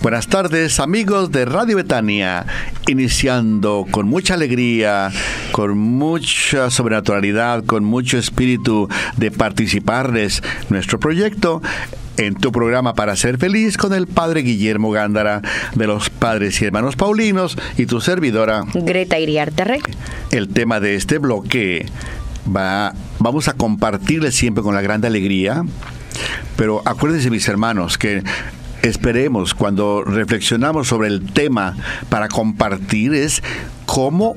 [0.00, 2.46] Buenas tardes amigos de Radio Betania,
[2.86, 5.10] iniciando con mucha alegría,
[5.50, 11.60] con mucha sobrenaturalidad, con mucho espíritu de participarles nuestro proyecto
[12.16, 15.42] en tu programa para ser feliz con el Padre Guillermo Gándara
[15.74, 18.64] de los Padres y Hermanos Paulinos y tu servidora.
[18.74, 19.80] Greta Iriarte
[20.30, 21.86] El tema de este bloque
[22.46, 25.64] va, vamos a compartirles siempre con la gran alegría,
[26.56, 28.22] pero acuérdense mis hermanos que
[28.82, 31.76] esperemos cuando reflexionamos sobre el tema
[32.08, 33.42] para compartir es
[33.86, 34.34] cómo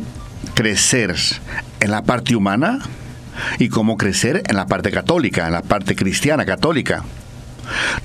[0.53, 1.15] crecer
[1.79, 2.79] en la parte humana
[3.59, 7.03] y cómo crecer en la parte católica, en la parte cristiana católica.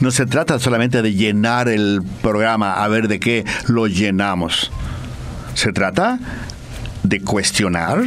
[0.00, 4.70] No se trata solamente de llenar el programa a ver de qué lo llenamos.
[5.54, 6.18] Se trata
[7.02, 8.04] de cuestionar,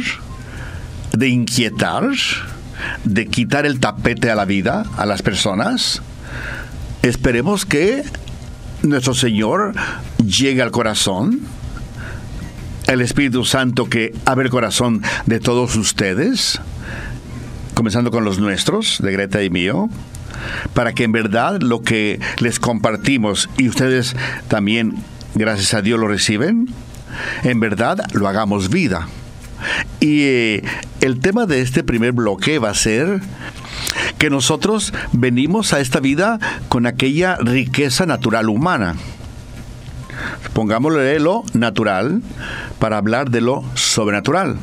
[1.12, 2.04] de inquietar,
[3.04, 6.02] de quitar el tapete a la vida, a las personas.
[7.02, 8.02] Esperemos que
[8.82, 9.72] nuestro Señor
[10.18, 11.40] llegue al corazón,
[12.88, 16.60] el Espíritu Santo que abre el corazón de todos ustedes,
[17.72, 19.88] comenzando con los nuestros, de Greta y mío,
[20.74, 24.14] para que en verdad lo que les compartimos y ustedes
[24.48, 24.96] también,
[25.34, 26.68] gracias a Dios, lo reciben,
[27.44, 29.08] en verdad lo hagamos vida.
[30.00, 30.64] Y eh,
[31.00, 33.22] el tema de este primer bloque va a ser
[34.20, 38.96] que nosotros venimos a esta vida con aquella riqueza natural humana.
[40.52, 42.20] Pongámosle lo natural
[42.78, 44.58] para hablar de lo sobrenatural.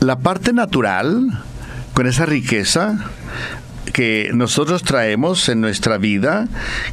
[0.00, 1.40] La parte natural,
[1.94, 2.98] con esa riqueza
[3.92, 6.48] que nosotros traemos en nuestra vida,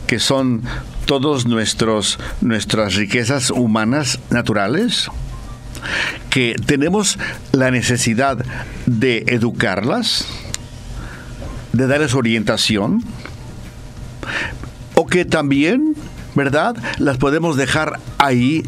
[0.05, 0.61] que son
[1.05, 5.09] todos nuestros nuestras riquezas humanas naturales,
[6.29, 7.17] que tenemos
[7.51, 8.37] la necesidad
[8.85, 10.27] de educarlas,
[11.73, 13.03] de darles orientación,
[14.95, 15.95] o que también,
[16.35, 16.75] ¿verdad?
[16.99, 18.63] Las podemos dejar ahí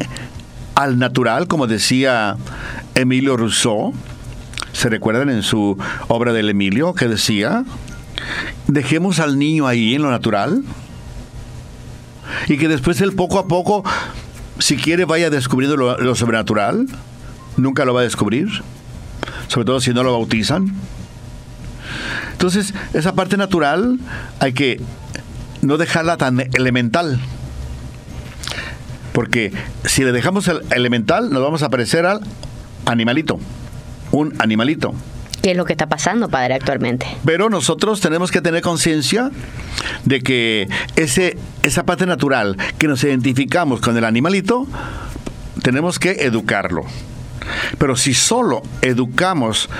[0.74, 2.36] al natural, como decía
[2.94, 3.94] Emilio Rousseau.
[4.72, 5.78] ¿Se recuerdan en su
[6.08, 7.64] obra del Emilio que decía?
[8.66, 10.62] Dejemos al niño ahí en lo natural
[12.48, 13.84] y que después él poco a poco,
[14.58, 16.86] si quiere, vaya descubriendo lo, lo sobrenatural.
[17.56, 18.48] Nunca lo va a descubrir,
[19.48, 20.74] sobre todo si no lo bautizan.
[22.36, 23.98] Entonces, esa parte natural
[24.40, 24.78] hay que
[25.62, 27.18] no dejarla tan elemental.
[29.14, 29.54] Porque
[29.86, 32.20] si le dejamos el elemental, nos vamos a parecer al
[32.84, 33.40] animalito.
[34.12, 34.94] Un animalito.
[35.40, 37.06] ¿Qué es lo que está pasando, padre, actualmente?
[37.24, 39.30] Pero nosotros tenemos que tener conciencia
[40.04, 44.66] de que ese, esa parte natural que nos identificamos con el animalito,
[45.62, 46.84] tenemos que educarlo.
[47.78, 49.70] Pero si solo educamos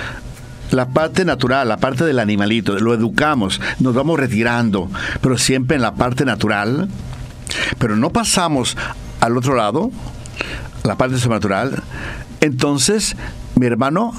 [0.70, 4.90] la parte natural, la parte del animalito, lo educamos, nos vamos retirando,
[5.20, 6.88] pero siempre en la parte natural,
[7.78, 8.76] pero no pasamos
[9.20, 9.90] al otro lado,
[10.84, 11.82] la parte sobrenatural,
[12.40, 13.16] entonces,
[13.54, 14.12] mi hermano,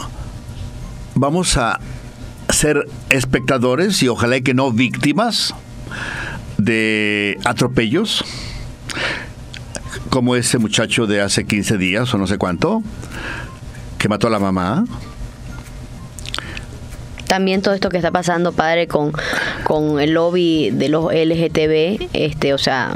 [1.16, 1.80] vamos a
[2.50, 5.54] ser espectadores y ojalá que no víctimas
[6.58, 8.24] de atropellos,
[10.10, 12.82] como ese muchacho de hace 15 días o no sé cuánto,
[13.98, 14.86] que mató a la mamá,
[17.28, 19.14] también todo esto que está pasando, padre, con,
[19.64, 22.96] con el lobby de los LGTB, este, o sea,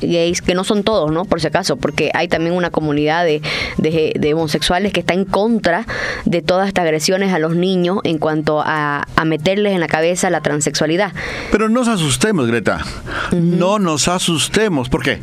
[0.00, 1.24] gays, que no son todos, ¿no?
[1.24, 3.42] Por si acaso, porque hay también una comunidad de,
[3.78, 5.86] de, homosexuales que está en contra
[6.24, 10.30] de todas estas agresiones a los niños en cuanto a, a meterles en la cabeza
[10.30, 11.12] la transexualidad.
[11.50, 12.80] Pero no nos asustemos, Greta.
[13.32, 14.88] No nos asustemos.
[14.88, 15.20] ¿Por qué?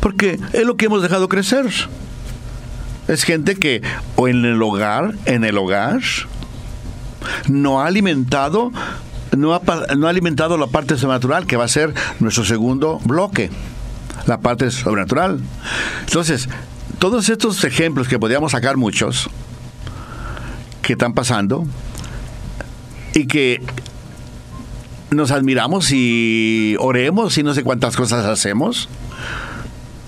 [0.00, 1.66] Porque es lo que hemos dejado crecer.
[3.08, 3.82] Es gente que
[4.16, 6.00] o en el hogar, en el hogar,
[7.48, 8.72] no ha alimentado
[9.36, 9.60] no ha,
[9.96, 13.50] no ha alimentado la parte sobrenatural, que va a ser nuestro segundo bloque,
[14.26, 15.40] la parte sobrenatural.
[16.06, 16.48] Entonces,
[16.98, 19.28] todos estos ejemplos que podríamos sacar muchos,
[20.82, 21.66] que están pasando,
[23.14, 23.62] y que
[25.10, 28.88] nos admiramos y oremos y no sé cuántas cosas hacemos,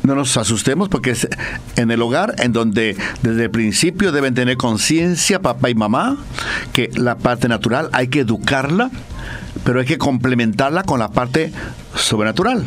[0.06, 1.29] no nos asustemos porque es
[1.76, 6.17] en el hogar en donde desde el principio deben tener conciencia papá y mamá
[6.73, 8.91] que la parte natural hay que educarla
[9.64, 11.50] pero hay que complementarla con la parte
[11.97, 12.64] sobrenatural.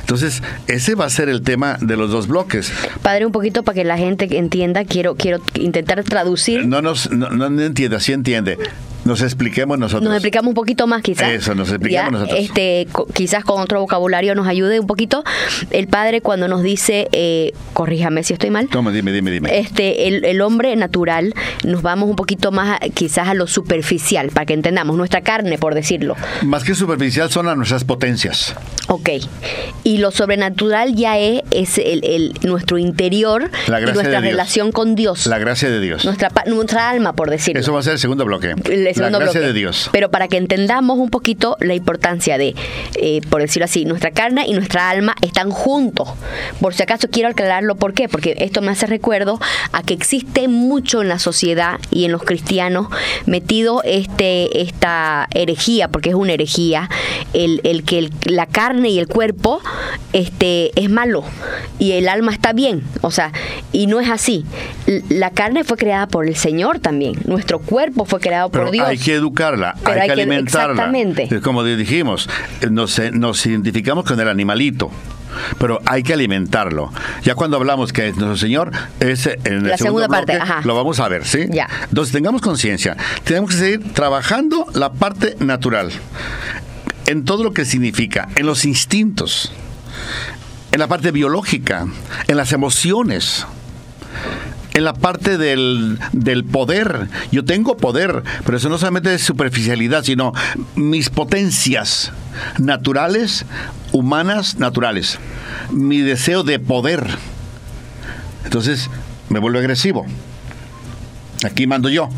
[0.00, 2.72] Entonces, ese va a ser el tema de los dos bloques.
[3.02, 6.66] Padre, un poquito para que la gente entienda, quiero, quiero intentar traducir.
[6.66, 8.56] No, nos, no, no entiende, sí entiende.
[9.08, 10.04] Nos expliquemos nosotros.
[10.04, 11.30] Nos explicamos un poquito más, quizás.
[11.30, 12.38] Eso, nos explicamos nosotros.
[12.38, 15.24] Este, quizás con otro vocabulario nos ayude un poquito.
[15.70, 18.68] El padre cuando nos dice, eh, corríjame si estoy mal.
[18.68, 19.58] Toma, dime, dime, dime.
[19.58, 21.32] Este, el, el, hombre natural,
[21.64, 25.74] nos vamos un poquito más quizás a lo superficial, para que entendamos, nuestra carne, por
[25.74, 26.14] decirlo.
[26.42, 28.54] Más que superficial son a nuestras potencias.
[28.88, 29.08] Ok.
[29.84, 35.26] Y lo sobrenatural ya es, es el, el, nuestro interior La nuestra relación con Dios.
[35.26, 36.04] La gracia de Dios.
[36.04, 37.60] nuestra, nuestra alma, por decirlo.
[37.60, 38.54] Eso va a ser el segundo bloque.
[38.98, 39.52] El La segundo gracia bloque.
[39.54, 39.88] de Dios.
[39.92, 42.54] Pero para que entendamos un poquito la importancia de,
[42.96, 46.08] eh, por decirlo así, nuestra carne y nuestra alma están juntos.
[46.60, 48.08] Por si acaso quiero aclararlo, ¿por qué?
[48.08, 49.40] Porque esto me hace recuerdo
[49.72, 52.88] a que existe mucho en la sociedad y en los cristianos
[53.26, 56.88] metido este, esta herejía, porque es una herejía,
[57.32, 59.60] el, el que el- la carne y el cuerpo
[60.12, 61.24] este, es malo
[61.78, 62.82] y el alma está bien.
[63.02, 63.32] O sea,
[63.72, 64.44] y no es así.
[65.08, 67.14] La carne fue creada por el Señor también.
[67.26, 68.87] Nuestro cuerpo fue creado Pero por Dios.
[68.90, 70.72] Hay que educarla, hay, hay que que- alimentarla.
[70.72, 71.28] exactamente.
[71.34, 72.28] Es Como dijimos,
[72.60, 74.90] eh, nos, eh, nos identificamos con el animalito.
[75.58, 76.90] Pero hay que alimentarlo.
[77.22, 80.62] Ya cuando hablamos que nuestro Señor es eh, en el La segundo segunda parte, ajá.
[80.64, 81.46] lo vamos a ver, ¿sí?
[81.50, 81.68] Ya.
[81.88, 82.96] Entonces tengamos conciencia.
[83.24, 85.92] Tenemos que seguir trabajando la parte natural.
[87.06, 89.52] En todo lo que significa, en los instintos,
[90.72, 91.86] en la parte biológica,
[92.26, 93.46] en las emociones
[94.78, 97.08] en la parte del, del poder.
[97.30, 100.32] Yo tengo poder, pero eso no solamente es superficialidad, sino
[100.76, 102.12] mis potencias
[102.58, 103.44] naturales,
[103.92, 105.18] humanas, naturales.
[105.70, 107.04] Mi deseo de poder.
[108.44, 108.88] Entonces
[109.28, 110.06] me vuelvo agresivo.
[111.44, 112.08] Aquí mando yo.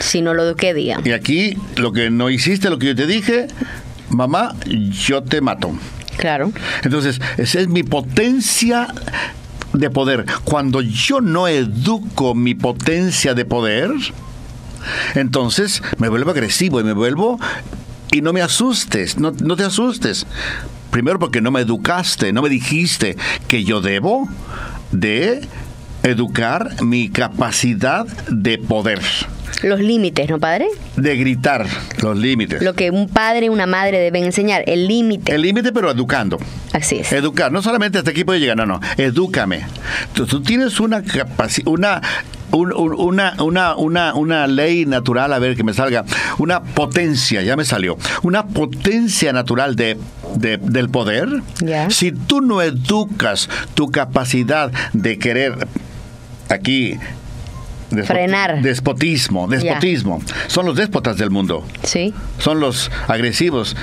[0.00, 1.00] Si no lo eduqué, diga.
[1.04, 3.46] Y aquí lo que no hiciste, lo que yo te dije,
[4.08, 5.72] mamá, yo te mato.
[6.16, 6.52] Claro.
[6.82, 8.88] Entonces, esa es mi potencia
[9.72, 10.26] de poder.
[10.44, 13.90] Cuando yo no educo mi potencia de poder,
[15.14, 17.38] entonces me vuelvo agresivo y me vuelvo...
[18.12, 20.26] Y no me asustes, no, no te asustes.
[20.90, 24.28] Primero porque no me educaste, no me dijiste que yo debo
[24.90, 25.46] de
[26.02, 29.00] educar mi capacidad de poder,
[29.62, 30.66] Los límites, ¿no, padre?
[30.96, 31.66] de gritar
[32.02, 32.62] los límites.
[32.62, 35.34] Lo que un padre y una madre deben enseñar, el límite.
[35.34, 36.38] El límite pero educando.
[36.72, 37.12] Así es.
[37.12, 39.66] Educar, no solamente hasta aquí puede llegar, no, no, edúcame.
[40.14, 42.00] Tú, tú tienes una capacidad, una,
[42.52, 46.04] un- un- una, una, una, una ley natural, a ver que me salga,
[46.38, 49.98] una potencia, ya me salió, una potencia natural de,
[50.36, 51.28] de- del poder.
[51.90, 55.66] Si tú no educas tu capacidad de querer
[56.48, 56.98] aquí
[57.90, 58.62] despot- Frenar.
[58.62, 60.22] Despotismo, despotismo.
[60.46, 61.64] Son los déspotas del mundo.
[61.82, 62.14] Sí.
[62.38, 63.76] Son los agresivos.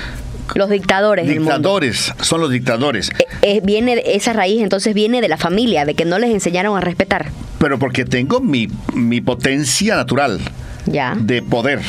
[0.54, 1.54] Los dictadores del mundo.
[1.56, 3.10] Dictadores, son los dictadores.
[3.18, 6.76] Eh, eh, viene esa raíz, entonces viene de la familia, de que no les enseñaron
[6.76, 7.30] a respetar.
[7.58, 10.40] Pero porque tengo mi, mi potencia natural
[10.86, 11.14] Ya.
[11.18, 11.80] de poder.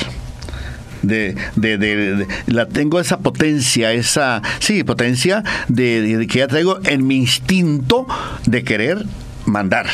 [1.02, 6.48] De, de, de- de- la tengo esa potencia, esa, sí, potencia de, de- que ya
[6.50, 8.06] traigo en mi instinto
[8.46, 9.06] de querer
[9.46, 9.86] mandar,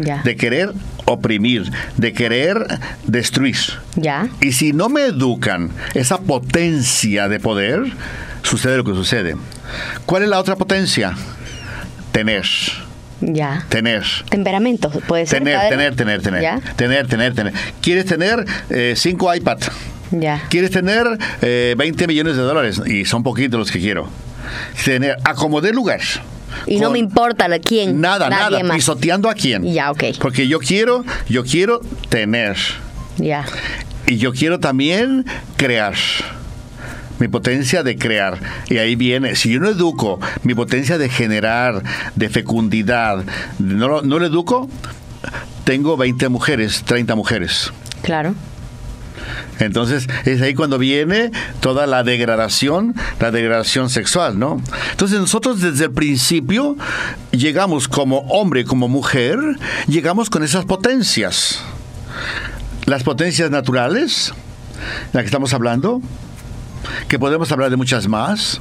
[0.00, 0.22] Ya.
[0.22, 0.72] de querer
[1.06, 2.66] oprimir, de querer
[3.06, 3.56] destruir.
[3.96, 4.28] Ya.
[4.40, 7.82] Y si no me educan esa potencia de poder,
[8.42, 9.36] sucede lo que sucede.
[10.06, 11.14] ¿Cuál es la otra potencia?
[12.12, 12.44] Tener,
[13.20, 13.64] Ya.
[13.68, 14.04] tener.
[14.28, 15.40] Temperamento, puede ser.
[15.40, 16.42] Tener, tener, tener, tener.
[16.42, 16.60] Ya.
[16.76, 17.52] Tener, tener, tener.
[17.80, 19.58] ¿Quieres tener eh, cinco iPad?
[20.10, 20.42] Ya.
[20.48, 21.06] ¿Quieres tener
[21.42, 22.80] eh, 20 millones de dólares?
[22.86, 24.08] Y son poquitos los que quiero.
[24.84, 26.00] Tener, acomodé lugar.
[26.66, 28.00] Y no me importa la- quién.
[28.00, 28.64] Nada, nadie nada.
[28.64, 28.76] más.
[28.76, 29.64] Pisoteando a quién.
[29.72, 30.04] Ya, ok.
[30.20, 32.56] Porque yo quiero, yo quiero tener.
[33.16, 33.44] Ya.
[34.06, 35.24] Y yo quiero también
[35.56, 35.94] crear.
[37.20, 38.38] Mi potencia de crear.
[38.68, 41.82] Y ahí viene, si yo no educo mi potencia de generar,
[42.16, 43.24] de fecundidad,
[43.60, 44.68] no, lo- no lo educo,
[45.64, 47.72] tengo 20 mujeres, 30 mujeres.
[48.02, 48.34] Claro.
[49.58, 54.60] Entonces es ahí cuando viene toda la degradación, la degradación sexual, ¿no?
[54.90, 56.76] Entonces nosotros desde el principio
[57.30, 59.38] llegamos como hombre, como mujer,
[59.86, 61.62] llegamos con esas potencias.
[62.86, 64.34] Las potencias naturales,
[65.12, 66.02] la que estamos hablando,
[67.08, 68.60] que podemos hablar de muchas más.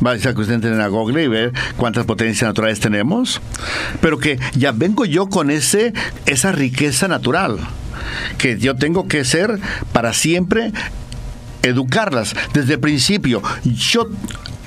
[0.00, 3.40] Basta que usted entre en la Google y ver cuántas potencias naturales tenemos.
[4.00, 5.92] Pero que ya vengo yo con ese,
[6.26, 7.58] esa riqueza natural.
[8.38, 9.58] Que yo tengo que ser
[9.92, 10.72] para siempre
[11.62, 13.42] educarlas desde el principio.
[13.64, 14.08] Yo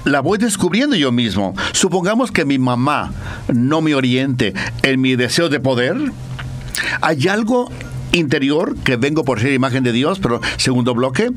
[0.05, 1.55] la voy descubriendo yo mismo.
[1.73, 3.11] Supongamos que mi mamá
[3.53, 5.97] no me oriente en mi deseo de poder.
[7.01, 7.69] Hay algo
[8.11, 11.31] interior, que vengo por ser imagen de Dios, pero segundo bloque,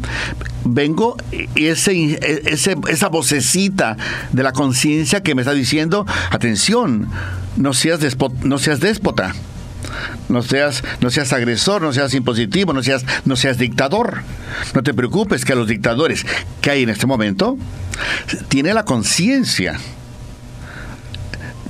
[0.64, 1.16] vengo
[1.56, 2.18] y ese,
[2.52, 3.96] esa vocecita
[4.32, 7.08] de la conciencia que me está diciendo, atención,
[7.56, 8.00] no seas,
[8.42, 9.34] no seas déspota.
[10.28, 14.22] No seas, no seas agresor, no seas impositivo, no seas, no seas dictador.
[14.74, 16.26] No te preocupes que a los dictadores
[16.60, 17.56] que hay en este momento
[18.48, 19.78] tiene la conciencia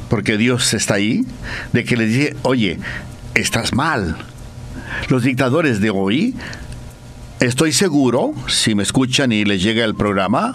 [0.08, 1.24] porque Dios está ahí,
[1.72, 2.78] de que le dice, oye,
[3.34, 4.16] estás mal.
[5.08, 6.34] Los dictadores de hoy,
[7.40, 10.54] estoy seguro, si me escuchan y les llega el programa,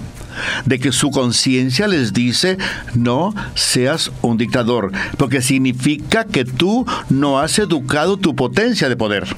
[0.65, 2.57] de que su conciencia les dice,
[2.93, 9.35] no seas un dictador, porque significa que tú no has educado tu potencia de poder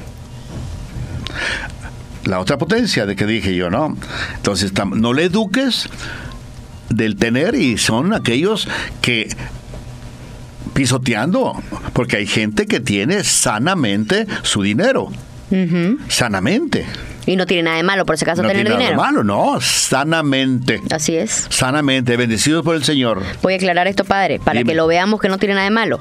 [2.26, 3.96] la otra potencia de que dije yo, ¿no?
[4.36, 5.88] Entonces, no le eduques
[6.90, 8.68] del tener y son aquellos
[9.02, 9.30] que
[10.74, 11.62] pisoteando,
[11.94, 15.10] porque hay gente que tiene sanamente su dinero.
[16.10, 16.86] Sanamente.
[17.26, 18.76] Y no tiene nada de malo, por ese caso, tener dinero.
[18.76, 20.82] No tiene nada de malo, no, sanamente.
[20.92, 21.48] Así es.
[21.50, 23.24] Sanamente, bendecidos por el Señor.
[23.42, 26.00] Voy a aclarar esto, Padre, para que lo veamos que no tiene nada de malo.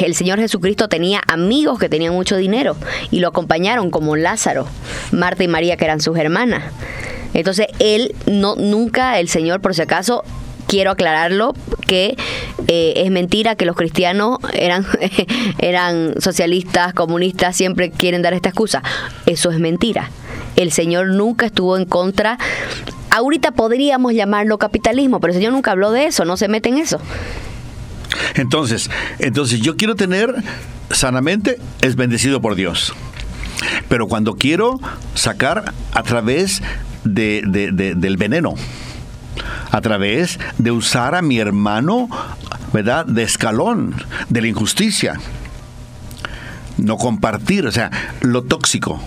[0.00, 2.76] El Señor Jesucristo tenía amigos que tenían mucho dinero
[3.10, 4.66] y lo acompañaron, como Lázaro,
[5.12, 6.64] Marta y María, que eran sus hermanas.
[7.32, 10.24] Entonces, él no, nunca, el Señor, por si acaso,
[10.74, 11.54] quiero aclararlo
[11.86, 12.16] que
[12.66, 14.84] eh, es mentira que los cristianos eran,
[15.60, 18.82] eran socialistas, comunistas, siempre quieren dar esta excusa.
[19.24, 20.10] Eso es mentira.
[20.56, 22.38] El Señor nunca estuvo en contra.
[23.10, 26.78] Ahorita podríamos llamarlo capitalismo, pero el Señor nunca habló de eso, no se mete en
[26.78, 26.98] eso.
[28.34, 28.90] Entonces,
[29.20, 30.34] entonces yo quiero tener
[30.90, 32.92] sanamente es bendecido por Dios.
[33.88, 34.80] Pero cuando quiero
[35.14, 36.62] sacar a través
[37.04, 38.56] del veneno,
[39.70, 42.08] a través de usar a mi hermano,
[42.72, 43.06] ¿verdad?
[43.06, 43.94] De escalón,
[44.28, 45.14] de la injusticia.
[46.76, 47.90] No compartir, o sea,
[48.20, 49.00] lo tóxico.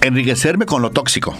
[0.00, 1.34] Enriquecerme con lo tóxico.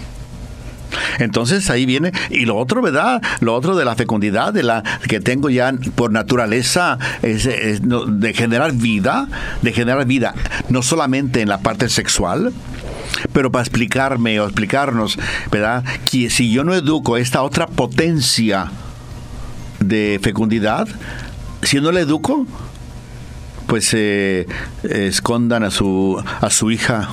[1.19, 3.23] Entonces ahí viene y lo otro, ¿verdad?
[3.41, 8.73] Lo otro de la fecundidad, de la que tengo ya por naturaleza es, de generar
[8.73, 9.29] vida,
[9.63, 10.35] de generar vida,
[10.69, 12.53] no solamente en la parte sexual,
[13.33, 15.19] pero para explicarme o explicarnos,
[15.51, 15.85] ¿verdad?
[16.11, 18.71] Que si yo no educo esta otra potencia
[19.81, 20.89] de fecundidad,
[21.63, 22.47] si no la educo,
[23.67, 24.47] pues eh,
[24.83, 27.09] escondan a su, a su hija,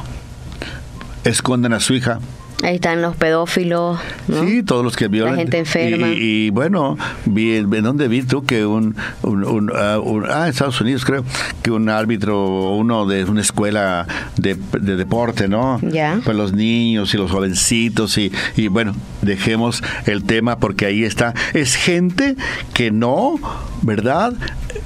[1.24, 2.20] escondan a su hija
[2.62, 4.00] Ahí están los pedófilos.
[4.28, 5.36] Sí, todos los que violan.
[5.36, 6.10] La gente enferma.
[6.10, 10.00] Y, bueno, vi, ¿en dónde vi tú que un, un, ah,
[10.30, 11.24] ah, en Estados Unidos creo,
[11.64, 15.80] que un árbitro, uno de una escuela de, deporte, ¿no?
[15.82, 16.20] Ya.
[16.26, 21.34] Pues los niños y los jovencitos y, y bueno, dejemos el tema porque ahí está.
[21.54, 22.36] Es gente
[22.74, 23.36] que no,
[23.84, 24.34] ¿verdad?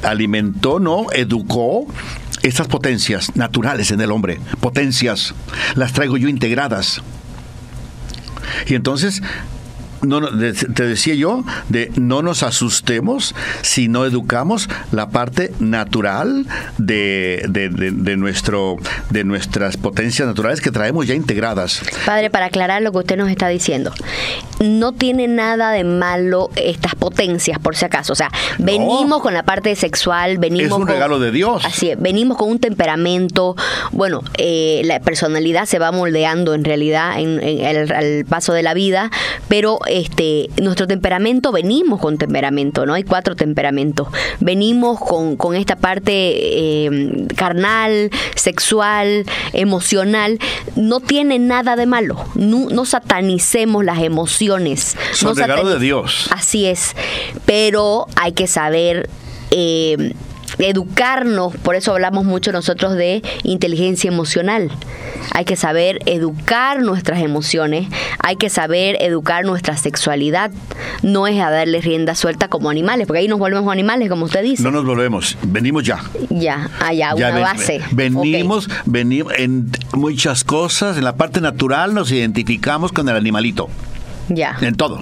[0.04, 1.88] Alimentó, no, educó
[2.44, 5.34] estas potencias naturales en el hombre, potencias,
[5.76, 7.02] las traigo yo integradas.
[8.68, 9.22] Y entonces
[10.04, 16.46] no, te decía yo, de no nos asustemos si no educamos la parte natural
[16.78, 18.78] de, de, nuestro,
[19.10, 21.82] de nuestras potencias naturales que traemos ya integradas.
[22.06, 23.92] Padre, para aclarar lo que usted nos está diciendo,
[24.60, 28.14] no tiene nada de malo estas potencias, por si acaso.
[28.14, 28.30] O sea,
[28.60, 30.68] venimos con la parte sexual, venimos...
[30.68, 31.66] Es un regalo de Dios.
[31.66, 33.56] Así es, venimos con un temperamento,
[33.92, 38.74] bueno, eh, la personalidad se va moldeando en realidad en, el, al paso de la
[38.74, 39.12] vida,
[39.48, 42.96] pero este, nuestro temperamento, venimos con temperamento, ¿no?
[42.96, 44.08] Hay cuatro temperamentos.
[44.40, 50.40] Venimos con, con esta parte eh, carnal, sexual, emocional.
[50.76, 52.26] No tiene nada de malo.
[52.34, 54.98] No, satanicemos las emociones.
[55.12, 56.28] Son regalo de Dios.
[56.32, 56.96] Así es.
[57.46, 59.12] Pero hay que saber
[59.52, 60.16] eh,
[60.60, 64.72] educarnos, por eso hablamos mucho nosotros de inteligencia emocional.
[65.34, 67.88] Hay que saber educar nuestras emociones,
[68.20, 70.52] hay que saber educar nuestra sexualidad.
[71.02, 74.44] No es a darle rienda suelta como animales, porque ahí nos volvemos animales, como usted
[74.44, 74.64] dice.
[74.64, 76.04] No nos volvemos, venimos ya.
[76.30, 77.82] Ya, allá, una base.
[77.92, 83.70] Venimos, venimos en muchas cosas, en la parte natural nos identificamos con el animalito.
[84.30, 84.58] Ya.
[84.62, 85.02] En todo.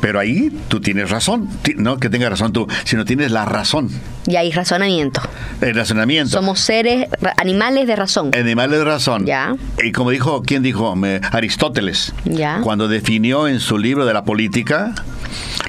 [0.00, 3.90] Pero ahí tú tienes razón, no que tengas razón tú, sino tienes la razón.
[4.26, 5.20] Y hay razonamiento.
[5.60, 6.30] El razonamiento.
[6.30, 8.30] Somos seres, animales de razón.
[8.34, 9.26] Animales de razón.
[9.26, 9.54] Ya.
[9.82, 10.94] Y como dijo, ¿quién dijo?
[11.32, 12.12] Aristóteles.
[12.24, 12.60] Ya.
[12.62, 14.94] Cuando definió en su libro de la política,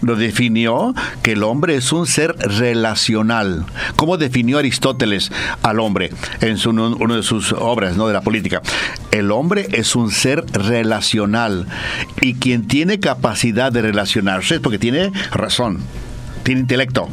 [0.02, 3.66] lo definió que el hombre es un ser relacional.
[3.96, 5.32] ¿Cómo definió Aristóteles
[5.64, 8.08] al hombre en su, una de sus obras ¿no?
[8.08, 8.62] de la política?
[9.12, 11.68] El hombre es un ser relacional
[12.22, 15.80] y quien tiene capacidad de relacionarse es porque tiene razón,
[16.44, 17.10] tiene intelecto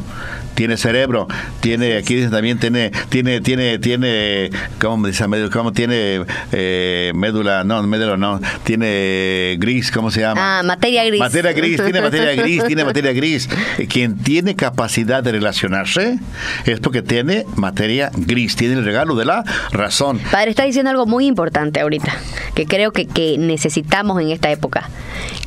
[0.57, 1.27] tiene cerebro,
[1.59, 4.49] tiene, aquí dicen también tiene, tiene, tiene, tiene,
[4.81, 5.23] ¿cómo me dice?
[5.53, 7.63] ¿Cómo tiene eh, médula?
[7.63, 10.57] No, médula no, tiene gris, ¿cómo se llama?
[10.59, 11.19] Ah, materia gris.
[11.19, 13.47] Materia gris, tiene materia gris, tiene materia gris.
[13.87, 16.17] Quien tiene capacidad de relacionarse
[16.65, 20.19] es porque tiene materia gris, tiene el regalo de la razón.
[20.31, 22.17] Padre, está diciendo algo muy importante ahorita,
[22.55, 24.89] que creo que, que necesitamos en esta época.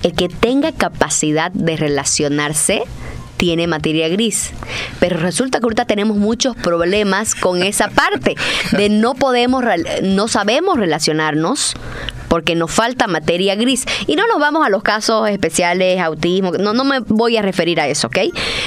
[0.05, 2.85] El que tenga capacidad de relacionarse
[3.41, 4.51] tiene materia gris.
[4.99, 8.35] Pero resulta que ahorita tenemos muchos problemas con esa parte
[8.73, 9.65] de no podemos,
[10.03, 11.73] no sabemos relacionarnos
[12.29, 13.87] porque nos falta materia gris.
[14.07, 17.81] Y no nos vamos a los casos especiales, autismo, no, no me voy a referir
[17.81, 18.19] a eso, ¿ok?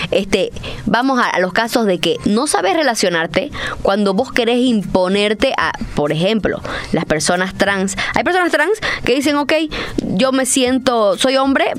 [0.10, 0.52] Este,
[0.88, 3.52] vamos a, a los casos de que no sabes relacionarte
[3.84, 6.62] cuando vos querés imponerte a, por ejemplo,
[6.94, 7.96] las personas trans.
[8.16, 9.54] Hay personas trans que dicen, ok,
[10.02, 11.74] yo me siento, soy hombre,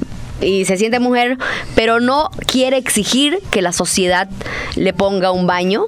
[0.44, 1.38] y se siente mujer,
[1.74, 4.28] pero no quiere exigir que la sociedad
[4.76, 5.86] le ponga un baño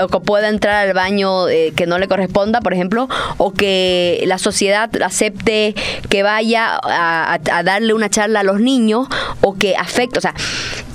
[0.00, 4.22] o que pueda entrar al baño eh, que no le corresponda, por ejemplo, o que
[4.26, 5.74] la sociedad acepte
[6.08, 9.08] que vaya a, darle una charla a los niños,
[9.40, 10.34] o que afecte, o sea,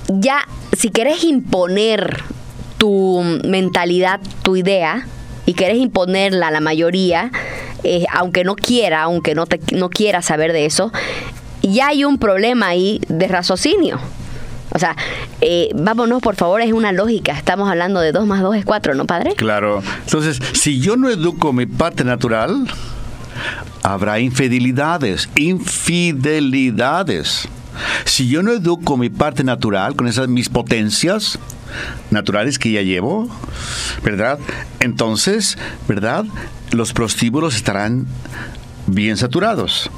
[0.07, 2.23] ya si querés imponer
[2.77, 5.07] tu mentalidad, tu idea,
[5.45, 7.31] y querés imponerla a la mayoría,
[7.83, 10.91] eh, aunque no quiera, aunque no, te, no quiera saber de eso,
[11.71, 13.99] ya hay un problema ahí de raciocinio.
[14.73, 14.95] O sea,
[15.41, 17.33] eh, vámonos, por favor, es una lógica.
[17.33, 19.33] Estamos hablando de 2 más 2 es 4, ¿no, padre?
[19.35, 19.81] Claro.
[20.05, 22.67] Entonces, si yo no educo mi parte natural,
[23.81, 27.47] habrá infidelidades, infidelidades.
[28.05, 31.39] Si yo no educo mi parte natural con esas mis potencias
[32.11, 33.29] naturales que ya llevo,
[34.03, 34.39] ¿verdad?
[34.79, 35.57] Entonces,
[35.87, 36.25] ¿verdad?
[36.71, 38.07] Los prostíbulos estarán
[38.87, 39.89] bien saturados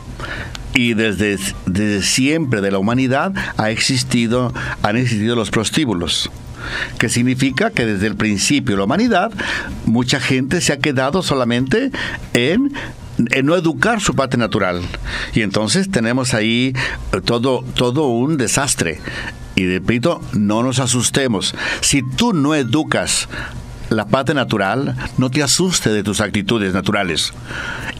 [0.79, 6.31] y desde, desde, siempre de la humanidad ha existido, han existido los prostíbulos
[6.97, 9.31] que significa que desde el principio de la humanidad
[9.85, 11.91] mucha gente se ha quedado solamente
[12.33, 12.73] en
[13.31, 14.81] en no educar su parte natural.
[15.33, 16.73] Y entonces tenemos ahí
[17.25, 19.01] todo, todo un desastre.
[19.55, 21.53] Y repito, no nos asustemos.
[21.81, 23.27] Si tú no educas
[23.89, 27.33] la parte natural, no te asuste de tus actitudes naturales.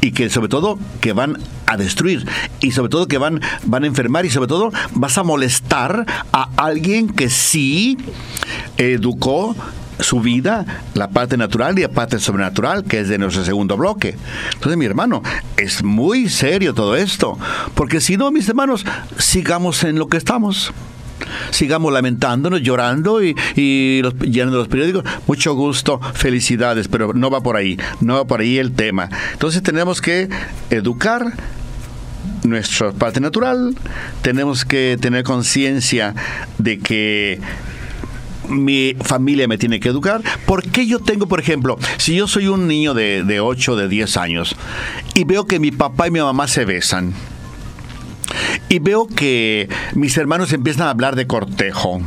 [0.02, 2.26] Y que sobre todo que van a destruir.
[2.62, 4.26] Y sobre todo que van, van a enfermar.
[4.26, 7.98] Y sobre todo vas a molestar a alguien que sí
[8.78, 9.56] educó
[10.00, 14.16] su vida, la parte natural y la parte sobrenatural, que es de nuestro segundo bloque.
[14.54, 15.22] Entonces, mi hermano,
[15.58, 17.38] es muy serio todo esto,
[17.76, 18.86] porque si no, mis hermanos,
[19.18, 20.72] sigamos en lo que estamos
[21.52, 25.04] sigamos lamentándonos, llorando y, y los, llenando los periódicos.
[25.28, 29.10] Mucho gusto, felicidades, pero no va por ahí, no va por ahí el tema.
[29.34, 30.30] Entonces tenemos que
[30.70, 31.34] educar
[32.44, 33.76] nuestra parte natural,
[34.22, 36.16] tenemos que tener conciencia
[36.58, 37.40] de que
[38.48, 40.22] mi familia me tiene que educar.
[40.46, 43.88] ¿Por qué yo tengo, por ejemplo, si yo soy un niño de, de 8, de
[43.88, 44.56] 10 años
[45.14, 47.14] y veo que mi papá y mi mamá se besan?
[48.70, 52.02] Y veo que mis hermanos empiezan a hablar de cortejo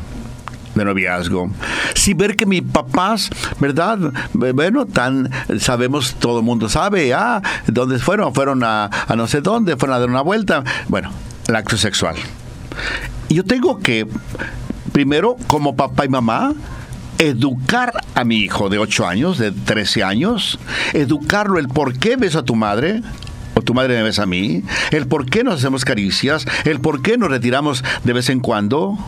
[0.74, 1.50] de noviazgo.
[1.94, 3.98] Si ver que mis papás, ¿verdad?
[4.32, 8.34] Bueno, tan sabemos, todo el mundo sabe, ah, ¿dónde fueron?
[8.34, 10.64] Fueron a, a no sé dónde, fueron a dar una vuelta.
[10.88, 11.10] Bueno,
[11.48, 12.16] el acto sexual.
[13.28, 14.06] Yo tengo que,
[14.92, 16.52] primero, como papá y mamá,
[17.18, 20.58] educar a mi hijo de 8 años, de 13 años,
[20.92, 23.02] educarlo el por qué ves a tu madre,
[23.54, 27.02] o tu madre me besa a mí, el por qué nos hacemos caricias, el por
[27.02, 28.98] qué nos retiramos de vez en cuando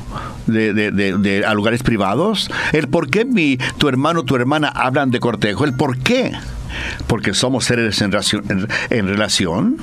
[0.46, 4.68] de, de, de, a lugares privados, el por qué mi, tu hermano o tu hermana
[4.68, 6.32] hablan de cortejo, el por qué
[7.06, 9.76] porque somos seres en relación, en, en relación,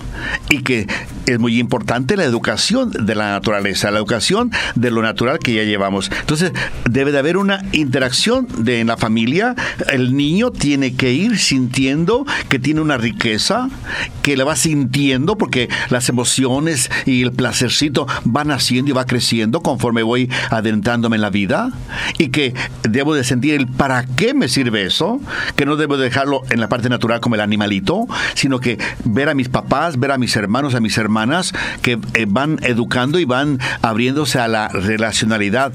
[0.49, 0.87] y que
[1.25, 5.63] es muy importante la educación de la naturaleza, la educación de lo natural que ya
[5.63, 6.11] llevamos.
[6.19, 6.51] Entonces,
[6.89, 9.55] debe de haber una interacción de, en la familia.
[9.91, 13.69] El niño tiene que ir sintiendo que tiene una riqueza,
[14.21, 19.61] que la va sintiendo porque las emociones y el placercito van haciendo y va creciendo
[19.61, 21.71] conforme voy adentrándome en la vida
[22.17, 22.53] y que
[22.87, 25.19] debo de sentir el para qué me sirve eso,
[25.55, 29.33] que no debo dejarlo en la parte natural como el animalito, sino que ver a
[29.33, 33.59] mis papás, ver a mis hermanos, a mis hermanas, que eh, van educando y van
[33.81, 35.73] abriéndose a la relacionalidad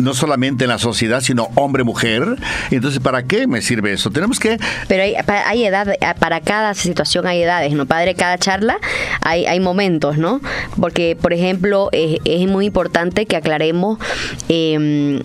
[0.00, 2.36] no solamente en la sociedad, sino hombre-mujer.
[2.70, 4.10] Entonces, ¿para qué me sirve eso?
[4.10, 4.58] Tenemos que...
[4.88, 5.14] Pero hay,
[5.46, 7.86] hay edad, para cada situación hay edades, ¿no?
[7.86, 8.78] Padre, cada charla
[9.20, 10.40] hay, momentos, ¿no?
[10.80, 13.98] Porque, por ejemplo, es, muy importante que aclaremos,
[14.48, 15.22] eh,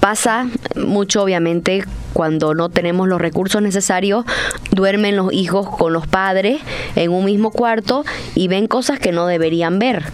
[0.00, 4.24] pasa mucho, obviamente, cuando no tenemos los recursos necesarios,
[4.72, 6.60] duermen los hijos con los padres
[6.96, 10.04] en un mismo cuarto y ven cosas que no deberían ver.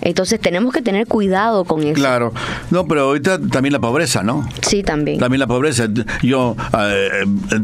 [0.00, 1.94] Entonces tenemos que tener cuidado con eso.
[1.94, 2.32] Claro.
[2.70, 4.48] No, pero ahorita también la pobreza, ¿no?
[4.62, 5.18] Sí, también.
[5.20, 5.86] También la pobreza.
[6.22, 7.08] Yo eh,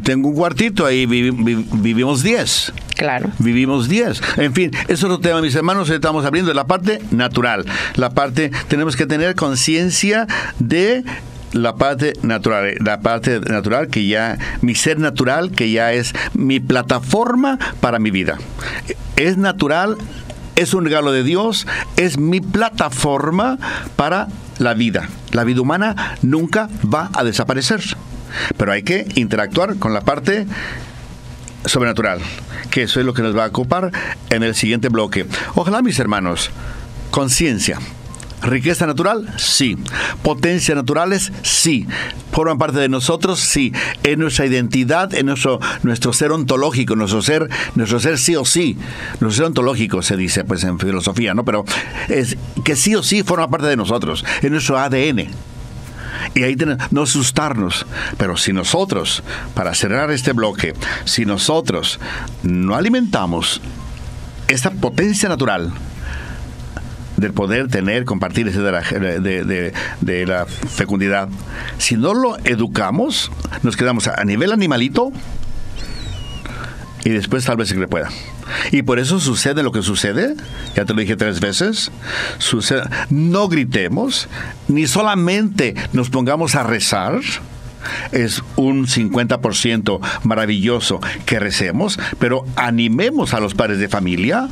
[0.04, 2.72] tengo un cuartito, ahí vivi- vi- vivimos 10.
[2.96, 3.30] Claro.
[3.38, 4.20] Vivimos 10.
[4.36, 5.90] En fin, eso es otro tema, mis hermanos.
[5.90, 7.64] Estamos abriendo la parte natural.
[7.96, 10.26] La parte, tenemos que tener conciencia
[10.60, 11.02] de
[11.52, 16.60] la parte natural, la parte natural que ya, mi ser natural, que ya es mi
[16.60, 18.38] plataforma para mi vida.
[19.16, 19.96] Es natural,
[20.56, 23.58] es un regalo de Dios, es mi plataforma
[23.96, 25.08] para la vida.
[25.32, 27.80] La vida humana nunca va a desaparecer.
[28.56, 30.46] Pero hay que interactuar con la parte
[31.64, 32.20] sobrenatural,
[32.70, 33.90] que eso es lo que nos va a ocupar
[34.30, 35.26] en el siguiente bloque.
[35.54, 36.50] Ojalá, mis hermanos,
[37.10, 37.78] conciencia.
[38.48, 39.28] ¿Riqueza natural?
[39.36, 39.76] Sí.
[40.22, 41.32] ¿Potencias naturales?
[41.42, 41.86] Sí.
[42.32, 43.40] ¿Forman parte de nosotros?
[43.40, 43.72] Sí.
[44.02, 45.12] ¿Es nuestra identidad?
[45.12, 45.60] ¿Es nuestro,
[46.12, 46.96] ser ontológico?
[46.96, 48.78] ¿Nuestro ser, nuestro ser sí o sí?
[49.20, 51.44] Nuestro ser ontológico se dice pues en filosofía, ¿no?
[51.44, 51.64] Pero
[52.08, 54.24] es que sí o sí forma parte de nosotros.
[54.40, 55.28] Es nuestro ADN.
[56.34, 57.86] Y ahí tenemos, no asustarnos.
[58.16, 59.22] Pero si nosotros,
[59.54, 62.00] para cerrar este bloque, si nosotros
[62.42, 63.60] no alimentamos
[64.48, 65.72] esta potencia natural
[67.18, 71.28] del poder tener, compartir ese de la, fecundidad,
[71.78, 73.30] si no lo educamos,
[73.62, 75.12] nos quedamos a nivel animalito
[77.04, 78.08] y después tal vez se le pueda.
[78.70, 80.34] Y por eso sucede lo que sucede,
[80.74, 81.90] ya te lo dije tres veces,
[83.10, 84.28] no gritemos,
[84.68, 87.20] ni solamente nos pongamos a rezar,
[88.12, 94.48] es un 50% maravilloso que recemos, pero animemos a los padres de familia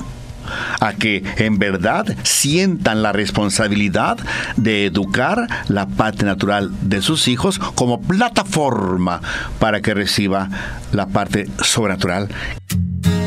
[0.80, 4.18] a que en verdad sientan la responsabilidad
[4.56, 9.20] de educar la parte natural de sus hijos como plataforma
[9.58, 10.48] para que reciba
[10.92, 12.28] la parte sobrenatural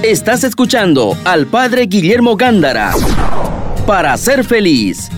[0.03, 2.93] Estás escuchando al Padre Guillermo Gándara.
[3.85, 5.09] Para ser feliz.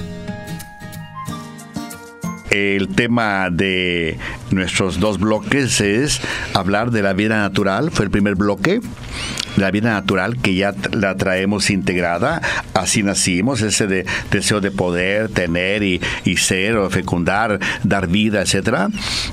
[2.50, 4.18] El tema de
[4.50, 6.20] nuestros dos bloques es
[6.56, 8.82] hablar de la vida natural, fue el primer bloque.
[9.58, 12.42] La vida natural que ya la traemos integrada,
[12.74, 18.42] así nacimos, ese de, deseo de poder, tener y, y ser o fecundar, dar vida,
[18.42, 18.90] etcétera.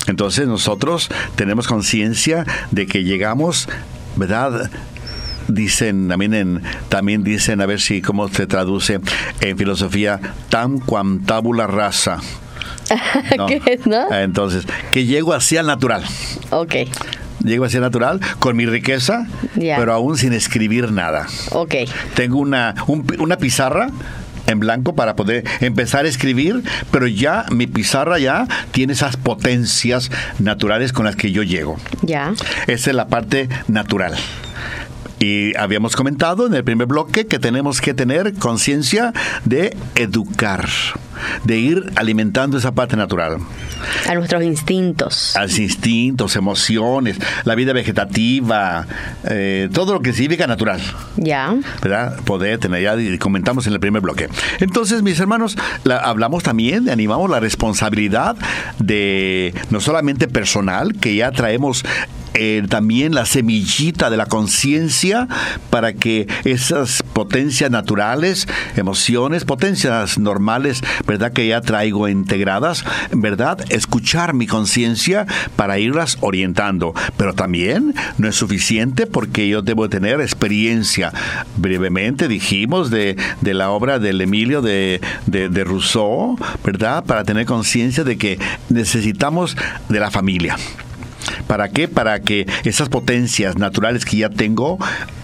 [0.07, 3.68] Entonces nosotros tenemos conciencia de que llegamos,
[4.16, 4.70] ¿verdad?
[5.48, 9.00] dicen también en, también dicen a ver si cómo se traduce
[9.40, 12.20] en filosofía tam quam tabula rasa
[13.37, 13.46] ¿no?
[13.46, 14.12] ¿Qué es, no?
[14.14, 16.04] entonces que llego hacia el natural
[16.50, 16.74] Ok,
[17.44, 19.77] llego hacia el natural con mi riqueza Ya.
[19.77, 21.74] pero aún sin escribir nada ok.
[22.14, 23.88] tengo una un una pizarra
[24.46, 30.11] en blanco para poder empezar a escribir, pero ya mi pizarra ya tiene esas potencias
[30.38, 31.77] naturales con las que yo llego.
[32.01, 32.33] Ya.
[32.66, 34.14] Esa es la parte natural.
[35.18, 39.12] Y habíamos comentado en el primer bloque que tenemos que tener conciencia
[39.44, 40.66] de educar,
[41.44, 43.38] de ir alimentando esa parte natural.
[44.09, 45.37] A nuestros instintos.
[45.37, 48.87] A los instintos, emociones, la vida vegetativa,
[49.24, 50.81] eh, todo lo que significa natural.
[51.16, 51.54] Ya.
[51.83, 52.18] ¿verdad?
[52.24, 54.28] Poder tener, ya comentamos en el primer bloque.
[54.61, 58.37] Entonces, mis hermanos, la- hablamos también, animamos la responsabilidad
[58.78, 61.85] de no solamente personal, que ya traemos
[62.35, 65.26] eh, también la semillita de la conciencia
[65.70, 71.33] para que esas potencias naturales, emociones, potencias normales, ¿verdad?
[71.33, 73.59] Que ya traigo integradas, ¿verdad?
[73.71, 76.94] Escuchar mi conciencia para irlas orientando.
[77.16, 81.12] Pero también no es suficiente porque yo debo tener experiencia.
[81.57, 87.05] Brevemente dijimos de, de la obra del Emilio de, de, de Rousseau, ¿verdad?
[87.05, 89.57] Para tener conciencia de que necesitamos
[89.88, 90.57] de la familia.
[91.47, 91.88] ¿Para qué?
[91.88, 94.79] Para que esas potencias naturales que ya tengo,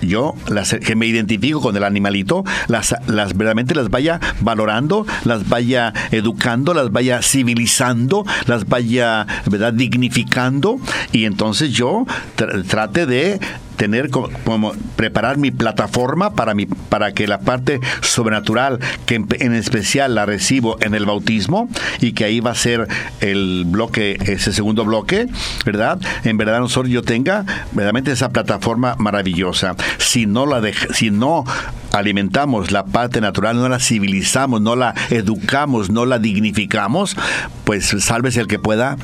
[0.07, 5.49] yo, las que me identifico con el animalito, las, las verdaderamente las vaya valorando, las
[5.49, 10.79] vaya educando, las vaya civilizando, las vaya, ¿verdad?, dignificando.
[11.13, 13.41] Y entonces yo tr- trate de
[13.77, 19.27] tener co- como preparar mi plataforma para mi para que la parte sobrenatural que en,
[19.41, 21.69] en especial la recibo en el bautismo
[22.01, 22.87] y que ahí va a ser
[23.21, 25.27] el bloque ese segundo bloque
[25.67, 31.11] verdad en verdad nosotros yo tenga verdaderamente esa plataforma maravillosa si no la dej- si
[31.11, 31.45] no
[31.93, 37.17] alimentamos la parte natural no la civilizamos no la educamos no la dignificamos
[37.65, 38.97] pues sálvese el que pueda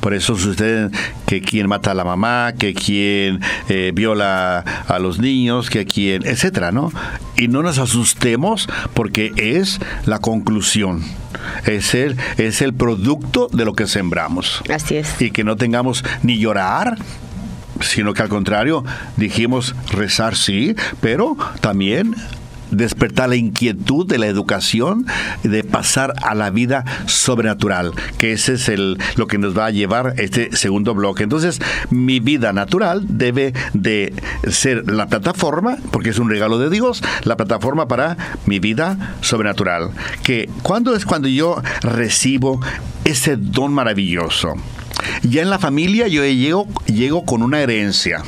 [0.00, 0.88] por eso sucede
[1.26, 6.26] que quien mata a la mamá, que quien eh, viola a los niños, que quien,
[6.26, 6.90] etcétera, ¿no?
[7.36, 11.02] Y no nos asustemos porque es la conclusión.
[11.66, 14.62] Es el, es el producto de lo que sembramos.
[14.74, 15.20] Así es.
[15.20, 16.96] Y que no tengamos ni llorar,
[17.80, 18.84] sino que al contrario,
[19.16, 22.14] dijimos rezar sí, pero también
[22.70, 25.06] despertar la inquietud de la educación,
[25.42, 29.70] de pasar a la vida sobrenatural, que ese es el, lo que nos va a
[29.70, 31.22] llevar este segundo bloque.
[31.22, 34.14] Entonces, mi vida natural debe de
[34.48, 38.16] ser la plataforma, porque es un regalo de Dios, la plataforma para
[38.46, 39.90] mi vida sobrenatural.
[40.22, 42.60] Que cuando es cuando yo recibo
[43.04, 44.54] ese don maravilloso.
[45.22, 48.22] Ya en la familia yo llego, llego con una herencia.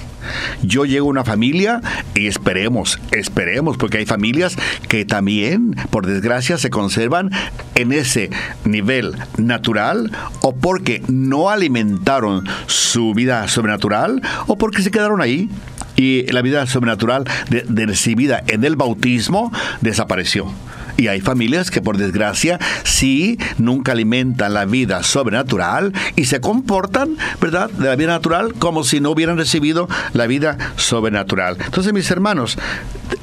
[0.63, 1.81] Yo llego a una familia
[2.15, 4.57] y esperemos, esperemos, porque hay familias
[4.89, 7.31] que también, por desgracia, se conservan
[7.75, 8.31] en ese
[8.65, 15.51] nivel natural o porque no alimentaron su vida sobrenatural o porque se quedaron ahí
[15.97, 20.53] y la vida sobrenatural de, de recibida en el bautismo desapareció.
[20.97, 27.17] Y hay familias que por desgracia sí nunca alimentan la vida sobrenatural y se comportan,
[27.41, 31.57] ¿verdad?, de la vida natural como si no hubieran recibido la vida sobrenatural.
[31.65, 32.59] Entonces, mis hermanos,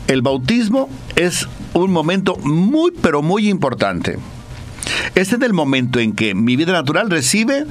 [0.07, 4.17] el bautismo es un momento muy, pero muy importante.
[5.15, 7.65] Este es el momento en que mi vida natural recibe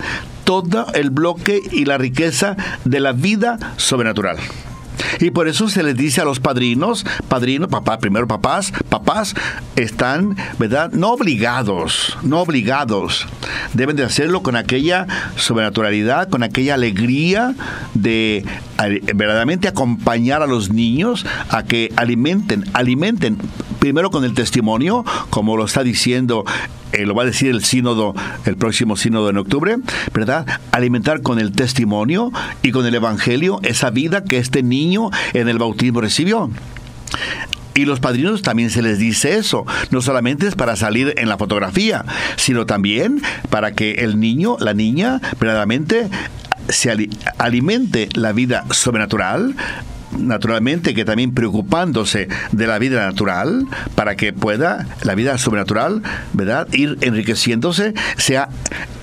[0.45, 4.37] todo el bloque y la riqueza de la vida sobrenatural.
[5.21, 9.35] Y por eso se les dice a los padrinos, padrinos, papá, primero papás, papás
[9.77, 10.93] están, ¿verdad?
[10.93, 13.27] No obligados, no obligados.
[13.75, 15.07] Deben de hacerlo con aquella
[15.37, 17.55] sobrenaturalidad, con aquella alegría
[17.95, 18.45] de
[19.15, 23.39] verdaderamente acompañar a los niños a que alimenten, alimenten
[23.79, 26.45] primero con el testimonio, como lo está diciendo
[26.92, 29.77] eh, lo va a decir el sínodo, el próximo sínodo en octubre,
[30.12, 30.46] ¿verdad?
[30.72, 35.59] Alimentar con el testimonio y con el evangelio esa vida que este niño en el
[35.59, 36.51] bautismo recibió.
[37.74, 39.64] Y los padrinos también se les dice eso.
[39.90, 42.05] No solamente es para salir en la fotografía,
[42.37, 46.09] sino también para que el niño, la niña, verdaderamente
[46.68, 49.55] se alimente la vida sobrenatural,
[50.16, 56.68] naturalmente que también preocupándose de la vida natural para que pueda la vida sobrenatural, ¿verdad?
[56.73, 58.49] Ir enriqueciéndose, sea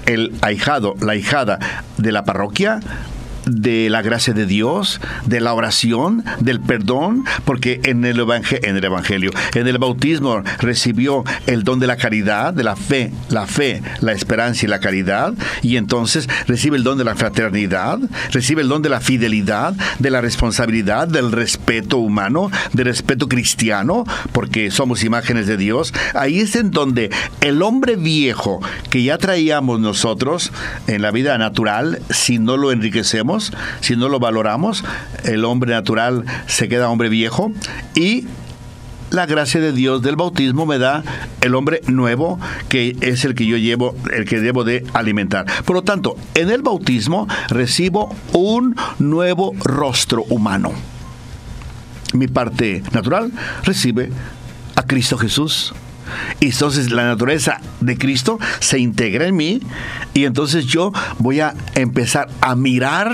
[0.06, 1.60] el ahijado, la hijada
[1.98, 2.80] de la parroquia
[3.46, 8.84] de la gracia de Dios, de la oración, del perdón, porque en el, en el
[8.84, 13.82] Evangelio, en el bautismo recibió el don de la caridad, de la fe, la fe,
[14.02, 18.00] la esperanza y la caridad, y entonces recibe el don de la fraternidad,
[18.32, 24.06] recibe el don de la fidelidad, de la responsabilidad, del respeto humano, del respeto cristiano,
[24.32, 25.94] porque somos imágenes de Dios.
[26.14, 27.10] Ahí es en donde
[27.42, 30.52] el hombre viejo que ya traíamos nosotros
[30.88, 33.35] en la vida natural, si no lo enriquecemos,
[33.82, 34.84] si no lo valoramos,
[35.24, 37.52] el hombre natural se queda hombre viejo
[37.94, 38.26] y
[39.12, 41.04] la gracia de Dios del bautismo me da
[41.42, 45.46] el hombre nuevo que es el que yo llevo, el que debo de alimentar.
[45.64, 50.72] Por lo tanto, en el bautismo recibo un nuevo rostro humano.
[52.14, 53.32] Mi parte natural
[53.64, 54.12] recibe
[54.76, 55.74] a Cristo Jesús
[56.40, 59.62] y entonces la naturaleza de Cristo se integra en mí
[60.14, 63.12] y entonces yo voy a empezar a mirar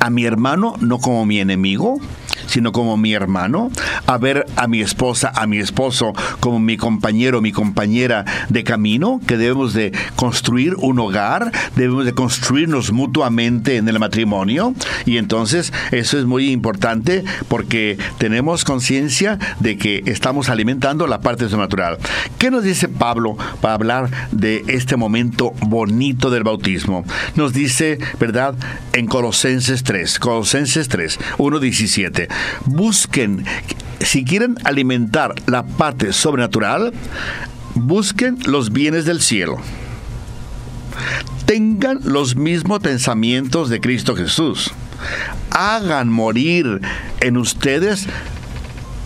[0.00, 2.00] a mi hermano no como mi enemigo,
[2.46, 3.70] sino como mi hermano,
[4.06, 9.20] a ver a mi esposa, a mi esposo como mi compañero, mi compañera de camino,
[9.26, 15.72] que debemos de construir un hogar, debemos de construirnos mutuamente en el matrimonio y entonces
[15.92, 21.98] eso es muy importante porque tenemos conciencia de que estamos alimentando la parte sobrenatural.
[22.38, 27.04] ¿Qué nos dice Pablo para hablar de este momento bonito del bautismo?
[27.34, 28.54] Nos dice, ¿verdad?
[28.92, 32.28] En Colosenses 3, Colosenses 3, 1.17
[32.64, 33.44] busquen,
[34.00, 36.92] si quieren alimentar la parte sobrenatural,
[37.74, 39.58] busquen los bienes del cielo.
[41.46, 44.72] Tengan los mismos pensamientos de Cristo Jesús.
[45.50, 46.80] Hagan morir
[47.20, 48.06] en ustedes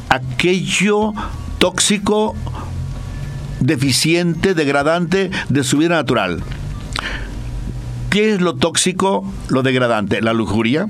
[0.09, 1.13] aquello
[1.59, 2.35] tóxico,
[3.61, 6.43] deficiente, degradante de su vida natural.
[8.09, 10.21] ¿Qué es lo tóxico, lo degradante?
[10.23, 10.89] La lujuria,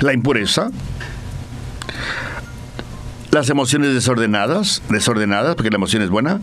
[0.00, 0.70] la impureza,
[3.30, 6.40] las emociones desordenadas, desordenadas, porque la emoción es buena,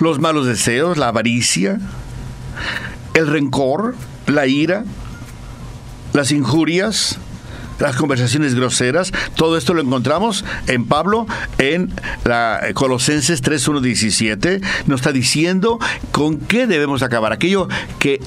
[0.00, 1.78] los malos deseos, la avaricia,
[3.14, 3.94] el rencor,
[4.26, 4.84] la ira,
[6.12, 7.18] las injurias,
[7.78, 11.26] las conversaciones groseras, todo esto lo encontramos en Pablo
[11.58, 11.92] en
[12.24, 15.78] la Colosenses 3.1.17, nos está diciendo
[16.12, 17.32] con qué debemos acabar.
[17.32, 18.20] Aquello que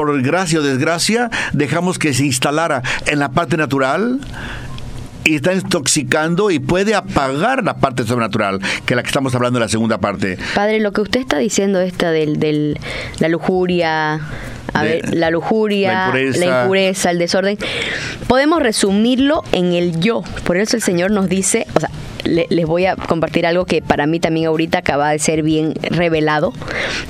[0.00, 4.18] por gracia o desgracia dejamos que se instalara en la parte natural,
[5.24, 9.58] y está intoxicando y puede apagar la parte sobrenatural, que es la que estamos hablando
[9.58, 10.38] en la segunda parte.
[10.54, 12.78] Padre, lo que usted está diciendo, esta del,
[13.18, 14.22] la lujuria,
[14.72, 17.10] a ver, la lujuria, la impureza.
[17.10, 17.58] el desorden,
[18.26, 20.22] podemos resumirlo en el yo.
[20.44, 21.90] Por eso el Señor nos dice, o sea,
[22.24, 26.54] les voy a compartir algo que para mí también ahorita acaba de ser bien revelado.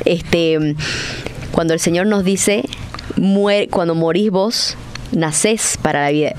[0.05, 0.74] Este,
[1.52, 2.64] cuando el Señor nos dice,
[3.70, 4.76] cuando morís vos,
[5.12, 6.34] nacés para la vida,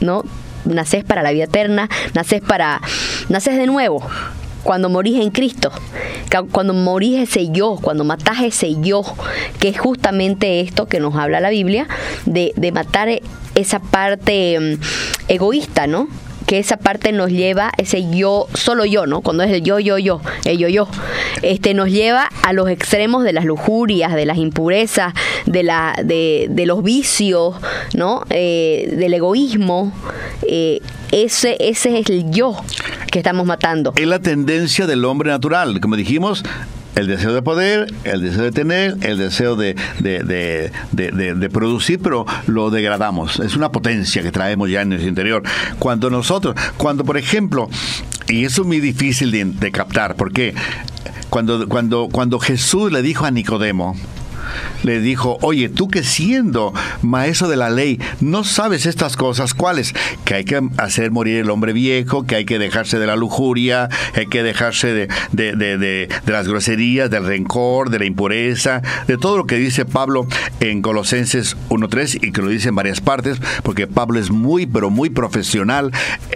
[0.00, 0.24] ¿no?
[0.64, 2.80] Nacés para la vida eterna, nacés para,
[3.28, 4.02] nacés de nuevo
[4.64, 5.70] cuando morís en Cristo,
[6.50, 9.04] cuando morís ese yo, cuando matás ese yo,
[9.60, 11.86] que es justamente esto que nos habla la Biblia,
[12.24, 13.08] de, de matar
[13.54, 14.80] esa parte mm,
[15.28, 16.08] egoísta, ¿no?
[16.46, 19.20] Que esa parte nos lleva, ese yo, solo yo, ¿no?
[19.20, 20.88] Cuando es el yo, yo, yo, el yo, yo,
[21.42, 25.14] este, nos lleva a los extremos de las lujurias, de las impurezas,
[25.46, 27.56] de, la, de, de los vicios,
[27.94, 28.24] ¿no?
[28.30, 29.92] Eh, del egoísmo.
[30.46, 30.80] Eh,
[31.12, 32.56] ese, ese es el yo
[33.10, 33.92] que estamos matando.
[33.96, 35.80] Es la tendencia del hombre natural.
[35.80, 36.42] Como dijimos,
[36.94, 42.70] el deseo de poder, el deseo de tener, el deseo de, de, producir, pero lo
[42.70, 43.40] degradamos.
[43.40, 45.42] Es una potencia que traemos ya en nuestro interior.
[45.78, 47.68] Cuando nosotros, cuando por ejemplo,
[48.28, 50.54] y eso es muy difícil de, captar, porque
[51.30, 53.96] cuando, cuando, cuando Jesús le dijo a Nicodemo,
[54.82, 59.94] le dijo, oye, tú que siendo maestro de la ley, no sabes estas cosas, ¿cuáles?
[60.24, 63.88] Que hay que hacer morir el hombre viejo, que hay que dejarse de la lujuria,
[64.14, 69.16] hay que dejarse de, de, de, de, las groserías, del rencor, de la impureza, de
[69.16, 70.26] todo lo que dice Pablo
[70.60, 74.90] en Colosenses 1.3 y que lo dice en varias partes, porque Pablo es muy, pero
[74.90, 75.90] muy profesional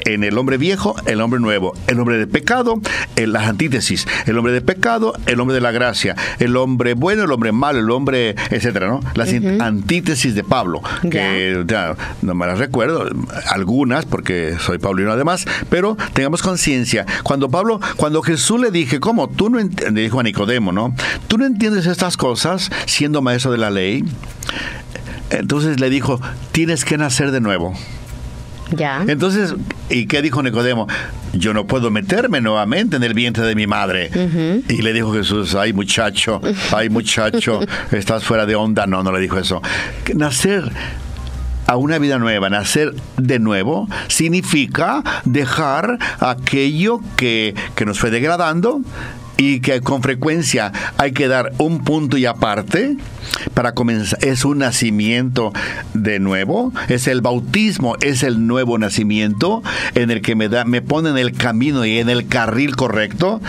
[0.05, 2.81] en el hombre viejo, el hombre nuevo, el hombre de pecado,
[3.17, 7.25] en las antítesis, el hombre de pecado, el hombre de la gracia, el hombre bueno,
[7.25, 9.01] el hombre malo, el hombre etcétera, ¿no?
[9.15, 11.97] Las antítesis de Pablo, que ya.
[12.23, 13.09] no me las recuerdo,
[13.49, 17.07] algunas, porque soy paulino además, pero tengamos conciencia.
[17.23, 19.29] Cuando Pablo, cuando Jesús le dije, ¿cómo?
[19.29, 20.95] Tú no le dijo a Nicodemo, ¿no?
[21.27, 24.05] Tú no entiendes estas cosas siendo maestro de la ley.
[25.31, 26.21] Entonces le dijo,
[26.53, 27.75] tienes que nacer de nuevo.
[28.77, 29.05] Ya.
[29.07, 29.55] Entonces,
[29.89, 30.87] ¿y qué dijo Nicodemo?
[31.33, 34.11] Yo no puedo meterme nuevamente en el vientre de mi madre.
[34.69, 36.41] Y le dijo Jesús, ay muchacho,
[36.73, 37.61] ay muchacho,
[37.93, 38.87] estás fuera de onda.
[38.87, 39.63] No, no le dijo eso.
[40.15, 40.71] Nacer
[41.67, 48.81] a una vida nueva, nacer de nuevo, significa dejar aquello que, que nos fue degradando,
[49.39, 52.97] y que con frecuencia hay que dar un punto y aparte
[53.55, 54.19] para comenzar.
[54.23, 55.53] Es un nacimiento
[55.95, 59.63] de nuevo, es el bautismo, es el nuevo nacimiento
[59.95, 63.41] en el que me da, me pone en el camino y en el carril correcto.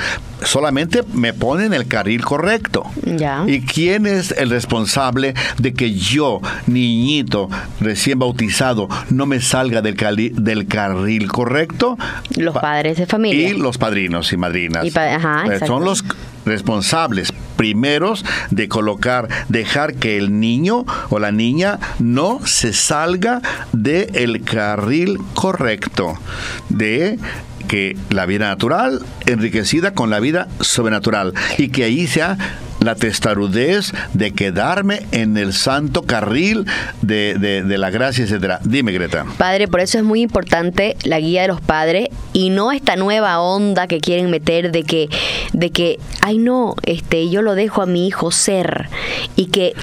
[0.44, 2.84] Solamente me pone en el carril correcto.
[3.04, 3.44] Ya.
[3.46, 7.50] ¿Y quién es el responsable de que yo, niñito,
[7.82, 9.98] recién bautizado, no me salga del,
[10.36, 11.98] del carril correcto?
[12.38, 13.50] Los padres de familia.
[13.50, 14.86] Y los padrinos y madrinas.
[14.86, 16.06] Y ajá, eh, Son los
[16.50, 24.44] responsables primeros de colocar, dejar que el niño o la niña no se salga del
[24.44, 26.18] carril correcto
[26.70, 27.20] de
[27.68, 32.38] que la vida natural enriquecida con la vida sobrenatural y que ahí sea
[32.80, 36.66] la testarudez de quedarme en el santo carril
[37.02, 38.60] de, de, la gracia, etcétera.
[38.64, 39.26] Dime, Greta.
[39.38, 43.40] Padre, por eso es muy importante la guía de los padres y no esta nueva
[43.40, 45.10] onda que quieren meter de que,
[45.54, 48.90] de que, ay no, este, yo lo dejo a mi hijo ser
[49.36, 49.74] y que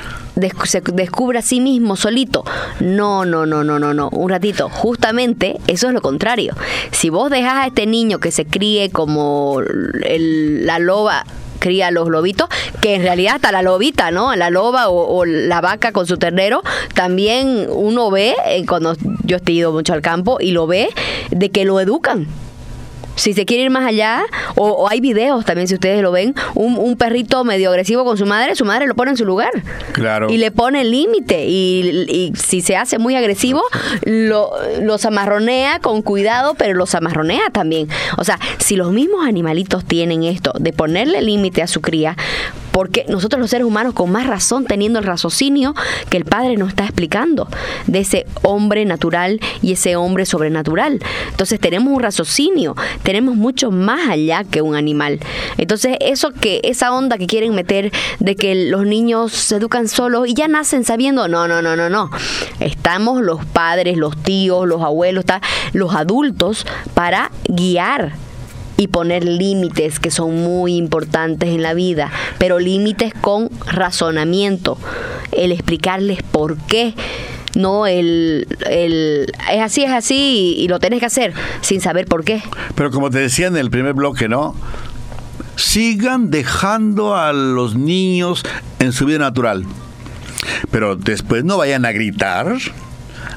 [0.65, 2.45] se descubra a sí mismo solito.
[2.81, 4.09] No, no, no, no, no, no.
[4.11, 4.69] Un ratito.
[4.69, 6.55] Justamente eso es lo contrario.
[6.93, 11.25] Si vos dejas a este niño que se críe como la loba
[11.91, 12.49] los lobitos,
[12.81, 14.35] que en realidad hasta la lobita, ¿no?
[14.37, 16.63] La loba o, la vaca con su ternero,
[16.95, 20.89] también uno ve, eh, cuando yo he ido mucho al campo, y lo ve,
[21.31, 22.27] de que lo educan
[23.17, 24.25] si se quiere ir más allá,
[24.55, 28.55] o, hay videos también, si ustedes lo ven, un, perrito medio agresivo con su madre,
[28.55, 29.51] su madre lo pone en su lugar.
[29.93, 30.31] Claro.
[30.31, 31.45] Y le pone el límite.
[31.47, 33.63] Y, si se hace muy agresivo,
[34.05, 34.51] lo,
[34.81, 37.89] los amarronea con cuidado, pero los amarronea también.
[38.17, 42.17] O sea, si los mismos animalitos tienen esto de ponerle límite a su cría,
[42.77, 45.75] porque nosotros los seres humanos con más razón teniendo el raciocinio
[46.11, 47.49] que el Padre nos está explicando
[47.87, 51.01] de ese hombre natural y ese hombre sobrenatural.
[51.31, 55.21] Entonces tenemos un raciocinio, tenemos mucho más allá que un animal.
[55.57, 60.29] Entonces eso que esa onda que quieren meter de que los niños se educan solos
[60.29, 62.11] y ya nacen sabiendo, no, no, no, no, no.
[62.61, 65.25] Estamos los padres, los tíos, los abuelos,
[65.73, 68.26] los adultos para guiar
[68.77, 74.79] y poner límites que son muy importantes en la vida, pero límites con razonamiento,
[75.33, 76.95] el explicarles por qué
[77.55, 82.23] no el, el, es así, es así y, lo tienes que hacer sin saber por
[82.23, 82.43] qué.
[82.75, 84.55] Pero como te decía en el primer bloque, ¿no?
[85.57, 88.43] Sigan dejando a los niños
[88.79, 89.65] en su vida natural.
[90.71, 92.59] Pero después no vayan a gritar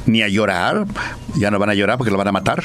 [0.05, 0.85] ni a llorar.
[1.35, 2.61] Ya no van a llorar porque lo van a matar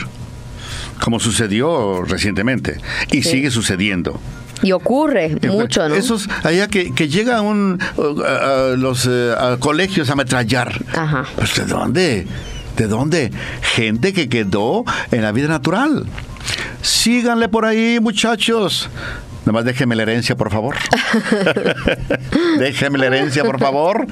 [1.04, 2.78] como sucedió recientemente
[3.12, 4.18] y sigue sucediendo.
[4.62, 5.94] Y ocurre mucho, ¿no?
[5.94, 7.78] Esos, allá que, que llegan un,
[8.26, 10.80] a, los eh, a colegios a ametrallar.
[10.94, 11.26] Ajá.
[11.36, 12.26] Pues, ¿De dónde?
[12.78, 13.30] ¿De dónde?
[13.60, 16.06] Gente que quedó en la vida natural.
[16.80, 18.88] Síganle por ahí, muchachos.
[19.44, 20.76] Nomás déjeme la herencia, por favor.
[22.58, 24.06] déjeme la herencia, por favor.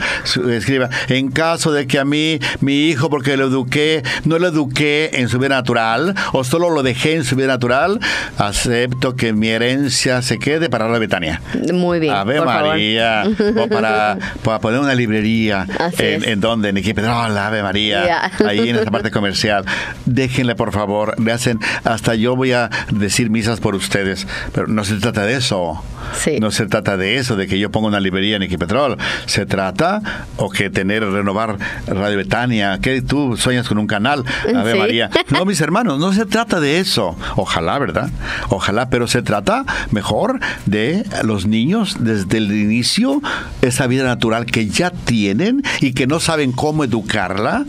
[0.50, 5.10] Escriba, en caso de que a mí, mi hijo, porque lo eduqué, no lo eduqué
[5.14, 7.98] en su vida natural, o solo lo dejé en su vida natural,
[8.36, 11.40] acepto que mi herencia se quede para la Betania.
[11.72, 12.12] Muy bien.
[12.12, 12.68] Ave por favor.
[12.68, 13.24] María.
[13.56, 15.66] O para, para poner una librería.
[15.78, 18.30] Así en, en donde, en Equipedrola, Ave María.
[18.46, 19.64] Ahí en esta parte comercial.
[20.06, 21.18] Déjenle, por favor.
[21.20, 24.26] Le hacen, hasta yo voy a decir misas por ustedes.
[24.52, 25.82] Pero no se trata de eso.
[26.18, 26.38] Sí.
[26.40, 28.98] No se trata de eso, de que yo ponga una librería en Equipetrol.
[29.26, 30.02] Se trata,
[30.36, 31.56] o que tener, renovar
[31.86, 32.78] Radio Betania.
[32.82, 34.24] que tú sueñas con un canal?
[34.54, 34.78] Ave Sí.
[34.78, 35.10] María.
[35.30, 37.16] No, mis hermanos, no se trata de eso.
[37.36, 38.10] Ojalá, ¿verdad?
[38.50, 43.22] Ojalá, pero se trata mejor de los niños desde el inicio,
[43.62, 47.64] esa vida natural que ya tienen y que no saben cómo educarla.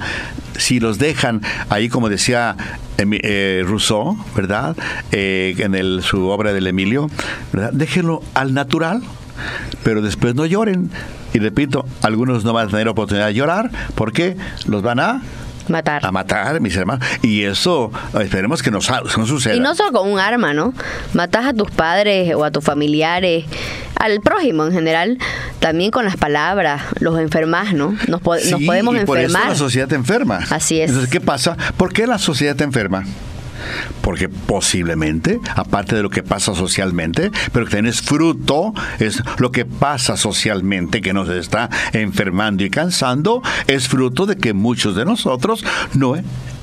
[0.58, 2.56] Si los dejan ahí, como decía
[2.98, 4.76] eh, Rousseau, ¿verdad?
[5.12, 7.10] Eh, en el- su obra del Emilio,
[7.52, 7.72] ¿verdad?
[7.74, 9.02] Déjenlo al natural,
[9.84, 10.90] pero después no lloren.
[11.34, 14.38] Y repito, algunos no van a tener oportunidad de llorar porque
[14.68, 15.22] los van a
[15.68, 16.06] Matar.
[16.06, 17.08] a matar, mis hermanos.
[17.24, 17.92] Y eso,
[18.22, 18.80] esperemos que no,
[19.18, 19.56] no suceda.
[19.56, 20.74] Y no solo con un arma, ¿no?
[21.14, 23.46] Matas a tus padres o a tus familiares,
[23.96, 25.18] al prójimo en general,
[25.64, 27.96] también con las palabras, los enfermas, ¿no?
[28.10, 29.50] Nos, po- nos podemos y por eso enfermar.
[29.52, 30.40] la sociedad te enferma.
[30.50, 30.90] Así es.
[30.90, 31.56] Entonces, ¿qué pasa?
[31.78, 33.06] ¿Por qué la sociedad te enferma?
[34.02, 39.54] Porque posiblemente, aparte de lo que pasa socialmente, pero que también es fruto, es lo
[39.54, 45.06] que pasa socialmente que nos está enfermando y cansando, es fruto de que muchos de
[45.06, 46.16] nosotros no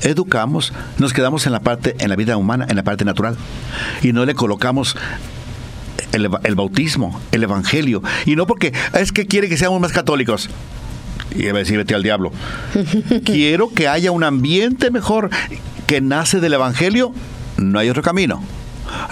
[0.02, 3.34] educamos, nos quedamos en la parte, en la vida humana, en la parte natural,
[4.02, 4.94] y no le colocamos
[6.12, 10.48] el, el bautismo, el evangelio, y no porque es que quiere que seamos más católicos.
[11.34, 12.32] Y iba a decir, vete al diablo.
[13.24, 15.30] Quiero que haya un ambiente mejor
[15.86, 17.12] que nace del Evangelio.
[17.56, 18.42] No hay otro camino.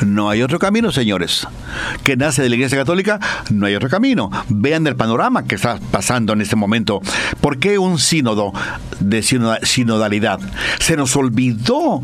[0.05, 1.47] No hay otro camino, señores.
[2.03, 3.21] Que nace de la Iglesia Católica,
[3.51, 4.31] no hay otro camino.
[4.49, 7.01] Vean el panorama que está pasando en este momento.
[7.41, 8.53] ¿Por qué un sínodo
[8.99, 10.41] de sinoda- sinodalidad?
[10.81, 12.01] Se nos olvidó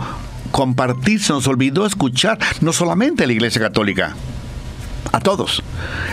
[0.53, 4.15] compartir, se nos olvidó escuchar, no solamente a la Iglesia Católica,
[5.15, 5.63] a todos.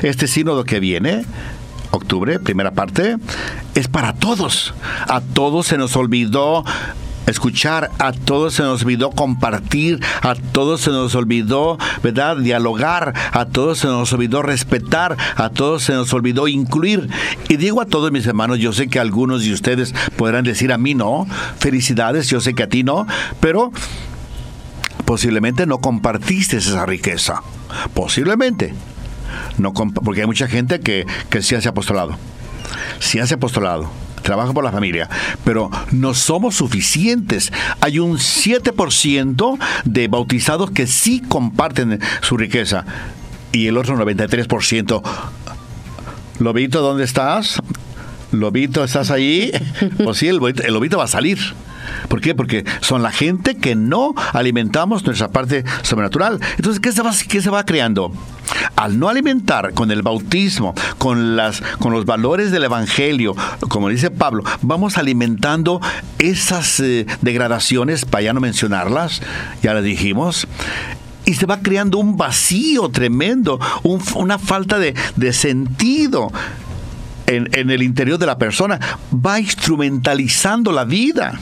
[0.03, 1.25] Este sínodo que viene,
[1.89, 3.17] octubre, primera parte,
[3.73, 4.75] es para todos.
[5.07, 6.63] A todos se nos olvidó
[7.25, 13.45] escuchar, a todos se nos olvidó compartir, a todos se nos olvidó, ¿verdad?, dialogar, a
[13.45, 17.09] todos se nos olvidó respetar, a todos se nos olvidó incluir.
[17.49, 20.77] Y digo a todos mis hermanos, yo sé que algunos de ustedes podrán decir a
[20.77, 21.25] mí no,
[21.57, 23.07] felicidades, yo sé que a ti no,
[23.39, 23.71] pero
[25.05, 27.41] posiblemente no compartiste esa riqueza.
[27.93, 28.73] Posiblemente.
[29.57, 32.17] No porque hay mucha gente que, que sí hace apostolado.
[32.99, 33.89] Sí hace apostolado.
[34.21, 35.09] Trabaja por la familia.
[35.43, 37.51] Pero no somos suficientes.
[37.81, 42.85] Hay un 7% de bautizados que sí comparten su riqueza.
[43.51, 45.01] Y el otro 93%.
[46.39, 47.61] Lobito, ¿dónde estás?
[48.31, 49.51] Lobito, ¿estás ahí?
[50.03, 51.39] Pues sí, el el lobito va a salir.
[52.07, 52.35] ¿Por qué?
[52.35, 56.39] Porque son la gente que no alimentamos nuestra parte sobrenatural.
[56.57, 58.11] Entonces, ¿qué se va, qué se va creando?
[58.75, 63.35] Al no alimentar con el bautismo, con, las, con los valores del Evangelio,
[63.69, 65.79] como dice Pablo, vamos alimentando
[66.19, 69.21] esas eh, degradaciones, para ya no mencionarlas,
[69.63, 70.47] ya las dijimos,
[71.23, 76.31] y se va creando un vacío tremendo, un- una falta de, de sentido
[77.27, 78.79] en, en el interior de la persona.
[79.13, 81.39] Va instrumentalizando la vida.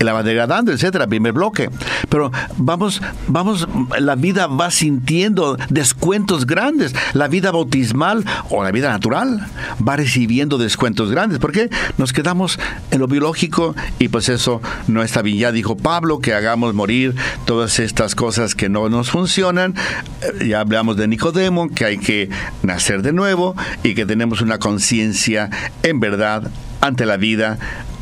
[0.00, 1.70] La va degradando, etcétera, primer bloque.
[2.08, 3.66] Pero vamos, vamos,
[3.98, 6.94] la vida va sintiendo descuentos grandes.
[7.14, 9.46] La vida bautismal o la vida natural
[9.86, 11.38] va recibiendo descuentos grandes.
[11.38, 12.58] Porque nos quedamos
[12.90, 15.38] en lo biológico y pues eso no está bien.
[15.38, 19.74] Ya dijo Pablo que hagamos morir todas estas cosas que no nos funcionan.
[20.22, 22.30] Eh, Ya hablamos de Nicodemo, que hay que
[22.62, 25.50] nacer de nuevo y que tenemos una conciencia
[25.82, 27.58] en verdad ante la vida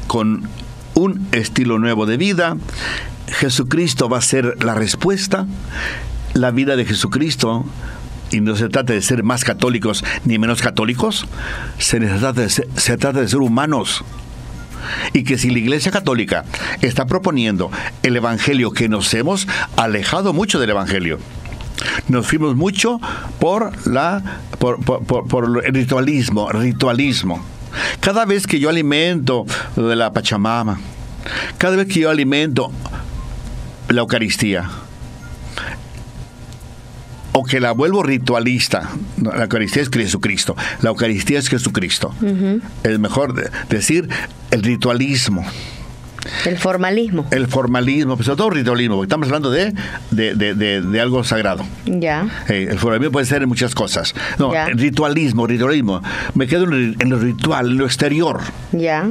[0.06, 0.48] con
[0.96, 2.56] un estilo nuevo de vida.
[3.28, 5.46] Jesucristo va a ser la respuesta.
[6.34, 7.64] La vida de Jesucristo,
[8.30, 11.26] y no se trata de ser más católicos ni menos católicos,
[11.78, 12.32] se trata
[13.20, 14.04] de ser, humanos.
[15.12, 16.44] Y que si la Iglesia Católica
[16.82, 17.70] está proponiendo
[18.02, 21.18] el Evangelio, que nos hemos alejado mucho del Evangelio,
[22.08, 23.00] nos fuimos mucho
[23.40, 24.22] por la
[24.58, 27.42] por, por- por- por el ritualismo, ritualismo.
[28.00, 29.44] Cada vez que yo alimento
[29.76, 30.78] de la Pachamama,
[31.58, 32.70] cada vez que yo alimento
[33.88, 34.68] la Eucaristía
[37.32, 38.90] o que la vuelvo ritualista.
[39.18, 40.56] La Eucaristía es Jesucristo.
[40.80, 42.14] La Eucaristía es Jesucristo.
[42.82, 43.34] Es mejor
[43.68, 44.08] decir
[44.50, 45.44] el ritualismo.
[46.44, 47.26] El formalismo.
[47.30, 49.72] El formalismo, pues sobre todo ritualismo, porque estamos hablando de,
[50.10, 51.64] de, algo sagrado.
[51.86, 52.28] Ya.
[52.48, 54.14] Eh, el formalismo puede ser en muchas cosas.
[54.38, 56.02] No, el ritualismo, ritualismo.
[56.34, 58.40] Me quedo en, en lo ritual, en lo exterior.
[58.72, 59.08] Ya.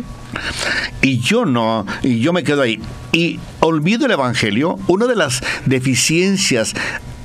[1.01, 2.79] Y yo no, y yo me quedo ahí.
[3.11, 6.73] Y olvido el Evangelio, una de las deficiencias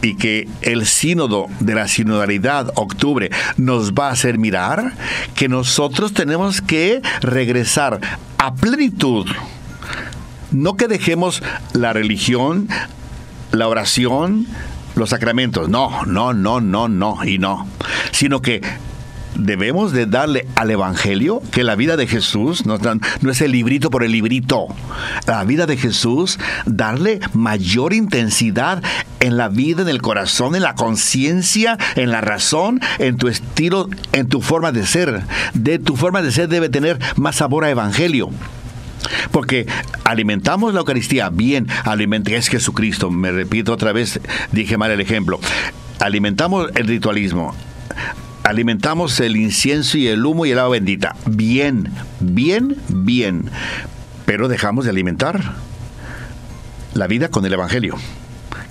[0.02, 4.92] y que el sínodo de la sinodalidad octubre nos va a hacer mirar
[5.34, 8.00] que nosotros tenemos que regresar
[8.38, 9.26] a plenitud.
[10.52, 11.42] No que dejemos
[11.72, 12.68] la religión,
[13.52, 14.46] la oración,
[14.96, 15.68] los sacramentos.
[15.68, 17.66] No, no, no, no, no y no.
[18.12, 18.60] Sino que
[19.34, 22.78] debemos de darle al Evangelio que la vida de Jesús no,
[23.30, 24.66] es el librito por el librito.
[25.26, 28.82] La vida de Jesús, darle mayor intensidad
[29.20, 33.88] en la vida, en el corazón, en la conciencia, en la razón, en tu estilo,
[34.12, 35.22] en tu forma de ser.
[35.54, 38.30] De tu forma de ser debe tener más sabor a Evangelio.
[39.30, 39.66] Porque
[40.04, 44.20] alimentamos la Eucaristía bien, alimenta, es Jesucristo, me repito otra vez,
[44.52, 45.40] dije mal el ejemplo.
[45.98, 47.54] Alimentamos el ritualismo,
[48.42, 51.16] alimentamos el incienso y el humo y el agua bendita.
[51.26, 51.90] Bien,
[52.20, 53.50] bien, bien.
[54.24, 55.54] Pero dejamos de alimentar
[56.94, 57.96] la vida con el Evangelio.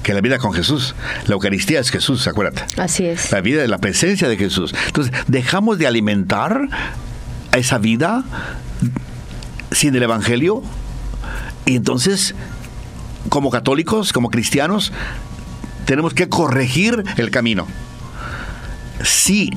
[0.04, 0.96] Que la vida con Jesús.
[1.28, 2.64] La Eucaristía es Jesús, acuérdate.
[2.82, 3.32] Así es.
[3.32, 4.74] La vida de la presencia de Jesús.
[4.88, 6.68] Entonces, dejamos de alimentar
[7.52, 8.24] a esa vida
[9.72, 10.62] sin el Evangelio.
[11.66, 12.36] Y entonces,
[13.30, 14.92] como católicos, como cristianos,
[15.86, 17.68] tenemos que corregir el camino
[19.04, 19.52] sí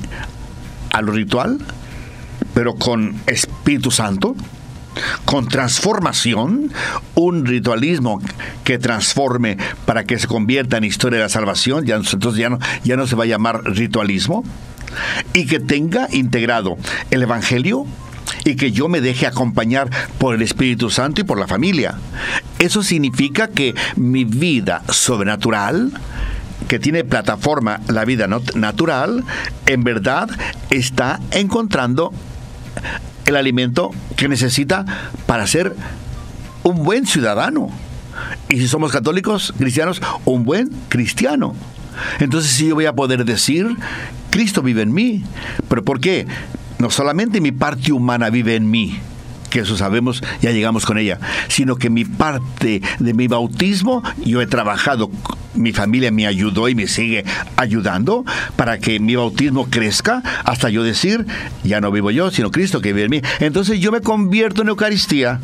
[0.91, 1.59] a lo ritual,
[2.53, 4.35] pero con Espíritu Santo,
[5.25, 6.71] con transformación,
[7.15, 8.21] un ritualismo
[8.63, 12.59] que transforme para que se convierta en historia de la salvación, ya, entonces ya no,
[12.83, 14.43] ya no se va a llamar ritualismo,
[15.33, 16.77] y que tenga integrado
[17.09, 17.87] el Evangelio
[18.45, 21.95] y que yo me deje acompañar por el Espíritu Santo y por la familia.
[22.59, 25.91] Eso significa que mi vida sobrenatural,
[26.67, 29.23] que tiene plataforma la vida natural,
[29.65, 30.29] en verdad
[30.69, 32.13] está encontrando
[33.25, 34.85] el alimento que necesita
[35.25, 35.75] para ser
[36.63, 37.69] un buen ciudadano.
[38.49, 41.55] Y si somos católicos, cristianos, un buen cristiano.
[42.19, 43.67] Entonces sí yo voy a poder decir,
[44.29, 45.23] Cristo vive en mí.
[45.67, 46.27] ¿Pero por qué?
[46.83, 48.99] No solamente mi parte humana vive en mí,
[49.49, 51.17] que eso sabemos, ya llegamos con ella,
[51.47, 55.09] sino que mi parte de mi bautismo, yo he trabajado,
[55.53, 57.23] mi familia me ayudó y me sigue
[57.55, 58.25] ayudando
[58.57, 61.25] para que mi bautismo crezca hasta yo decir,
[61.63, 63.21] ya no vivo yo, sino Cristo que vive en mí.
[63.39, 65.39] Entonces yo me convierto en Eucaristía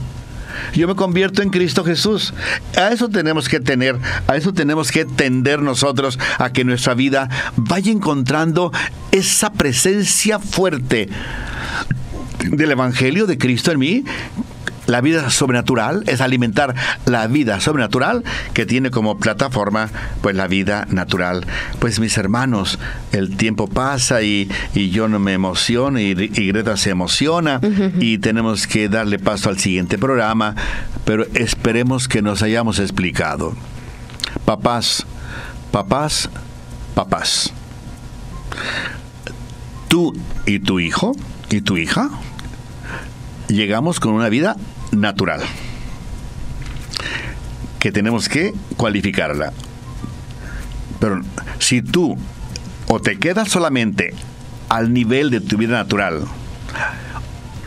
[0.74, 2.34] yo me convierto en Cristo Jesús.
[2.76, 3.98] A eso tenemos que tener,
[4.28, 8.72] a eso tenemos que tender nosotros, a que nuestra vida vaya encontrando
[9.12, 11.10] esa presencia fuerte
[12.52, 14.04] del Evangelio de Cristo en mí,
[14.90, 16.76] la vida sobrenatural, es alimentar
[17.06, 18.24] la vida sobrenatural
[18.54, 19.90] que tiene como plataforma
[20.22, 21.46] pues la vida natural.
[21.80, 22.80] Pues mis hermanos,
[23.12, 27.62] el tiempo pasa y, yo no me emociono y, Greta se emociona
[28.00, 30.56] y tenemos que darle paso al siguiente programa,
[31.06, 33.54] pero esperemos que nos hayamos explicado.
[34.46, 35.06] Papás,
[35.72, 36.30] papás,
[36.96, 37.54] papás.
[39.88, 40.14] Tú
[40.48, 41.16] y tu hijo
[41.52, 42.10] y tu hija
[43.48, 44.56] llegamos con una vida
[44.92, 45.42] natural,
[47.80, 49.54] que tenemos que cualificarla.
[51.00, 51.22] Pero
[51.60, 52.18] si tú
[52.88, 54.14] o te quedas solamente
[54.68, 56.26] al nivel de tu vida natural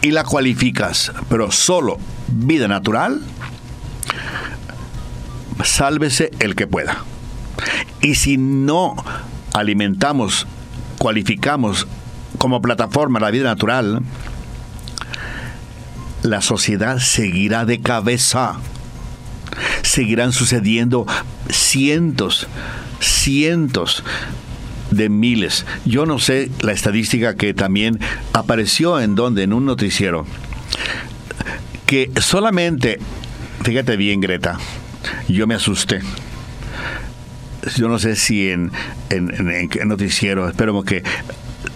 [0.01, 1.99] y la cualificas, pero solo
[2.29, 3.23] vida natural,
[5.65, 7.05] sálvese el que pueda.
[8.01, 8.97] Y si no
[9.55, 10.47] alimentamos,
[10.99, 11.87] cualificamos
[12.39, 14.03] como plataforma la vida natural,
[16.23, 18.59] la sociedad seguirá de cabeza.
[19.83, 21.07] Seguirán sucediendo
[21.51, 22.47] cientos,
[23.01, 24.03] cientos
[24.91, 25.67] de miles.
[25.85, 27.99] Yo no sé la estadística que también
[28.33, 30.27] apareció en donde, en un noticiero,
[31.87, 32.99] que solamente,
[33.65, 34.59] fíjate bien Greta,
[35.29, 36.01] yo me asusté.
[37.77, 38.73] Yo no sé si en,
[39.11, 41.03] en, noticiero, espero que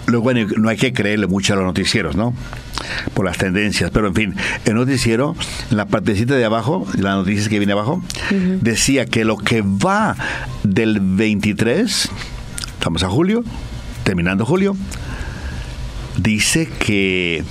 [0.06, 2.34] luego no hay que creerle mucho a los noticieros, ¿no?
[3.14, 3.90] por las tendencias.
[3.90, 4.34] Pero en fin,
[4.64, 5.36] el noticiero,
[5.70, 8.02] en la partecita de abajo, la noticia que viene abajo,
[8.60, 10.16] decía que lo que va
[10.62, 12.08] del 23,
[12.78, 13.44] estamos a julio,
[14.04, 14.76] terminando julio,
[16.16, 17.44] dice que,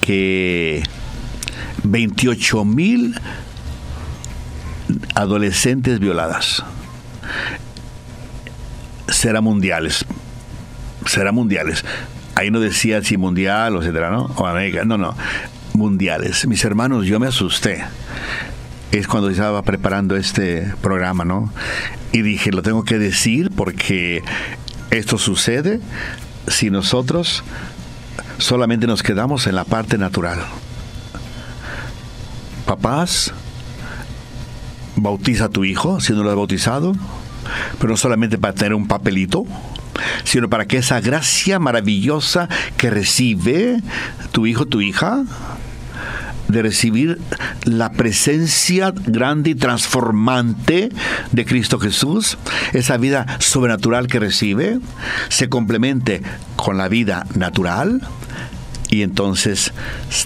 [0.00, 0.82] que
[1.84, 3.14] 28 mil
[5.14, 6.64] adolescentes violadas.
[9.08, 10.04] Será mundiales.
[11.08, 11.84] Será mundiales.
[12.34, 14.26] Ahí no decía si mundial o etcétera, ¿no?
[14.36, 14.84] O América.
[14.84, 15.16] No, no.
[15.72, 16.46] Mundiales.
[16.46, 17.84] Mis hermanos, yo me asusté.
[18.92, 21.52] Es cuando estaba preparando este programa, ¿no?
[22.12, 24.22] Y dije, lo tengo que decir porque
[24.90, 25.80] esto sucede
[26.46, 27.42] si nosotros
[28.38, 30.38] solamente nos quedamos en la parte natural.
[32.66, 33.32] Papás,
[34.96, 36.92] bautiza a tu hijo si no lo has bautizado,
[37.78, 39.46] pero no solamente para tener un papelito,
[40.24, 43.80] sino para que esa gracia maravillosa que recibe
[44.32, 45.24] tu hijo, tu hija,
[46.48, 47.18] de recibir
[47.64, 50.88] la presencia grande y transformante
[51.30, 52.38] de Cristo Jesús,
[52.72, 54.80] esa vida sobrenatural que recibe,
[55.28, 56.22] se complemente
[56.56, 58.00] con la vida natural
[58.90, 59.72] y entonces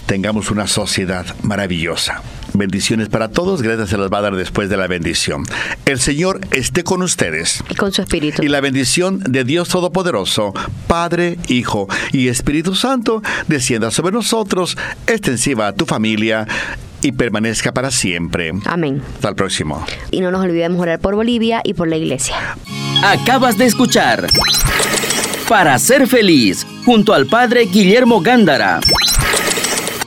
[0.05, 2.21] tengamos una sociedad maravillosa.
[2.53, 3.61] Bendiciones para todos.
[3.61, 5.43] Gracias se las va a dar después de la bendición.
[5.85, 7.63] El Señor esté con ustedes.
[7.69, 8.43] Y con su espíritu.
[8.43, 10.53] Y la bendición de Dios Todopoderoso,
[10.87, 14.77] Padre, Hijo y Espíritu Santo, descienda sobre nosotros,
[15.07, 16.47] extensiva a tu familia
[17.01, 18.51] y permanezca para siempre.
[18.65, 19.01] Amén.
[19.15, 19.85] Hasta el próximo.
[20.11, 22.35] Y no nos olvidemos orar por Bolivia y por la iglesia.
[23.03, 24.27] Acabas de escuchar
[25.49, 28.79] Para ser feliz, junto al Padre Guillermo Gándara.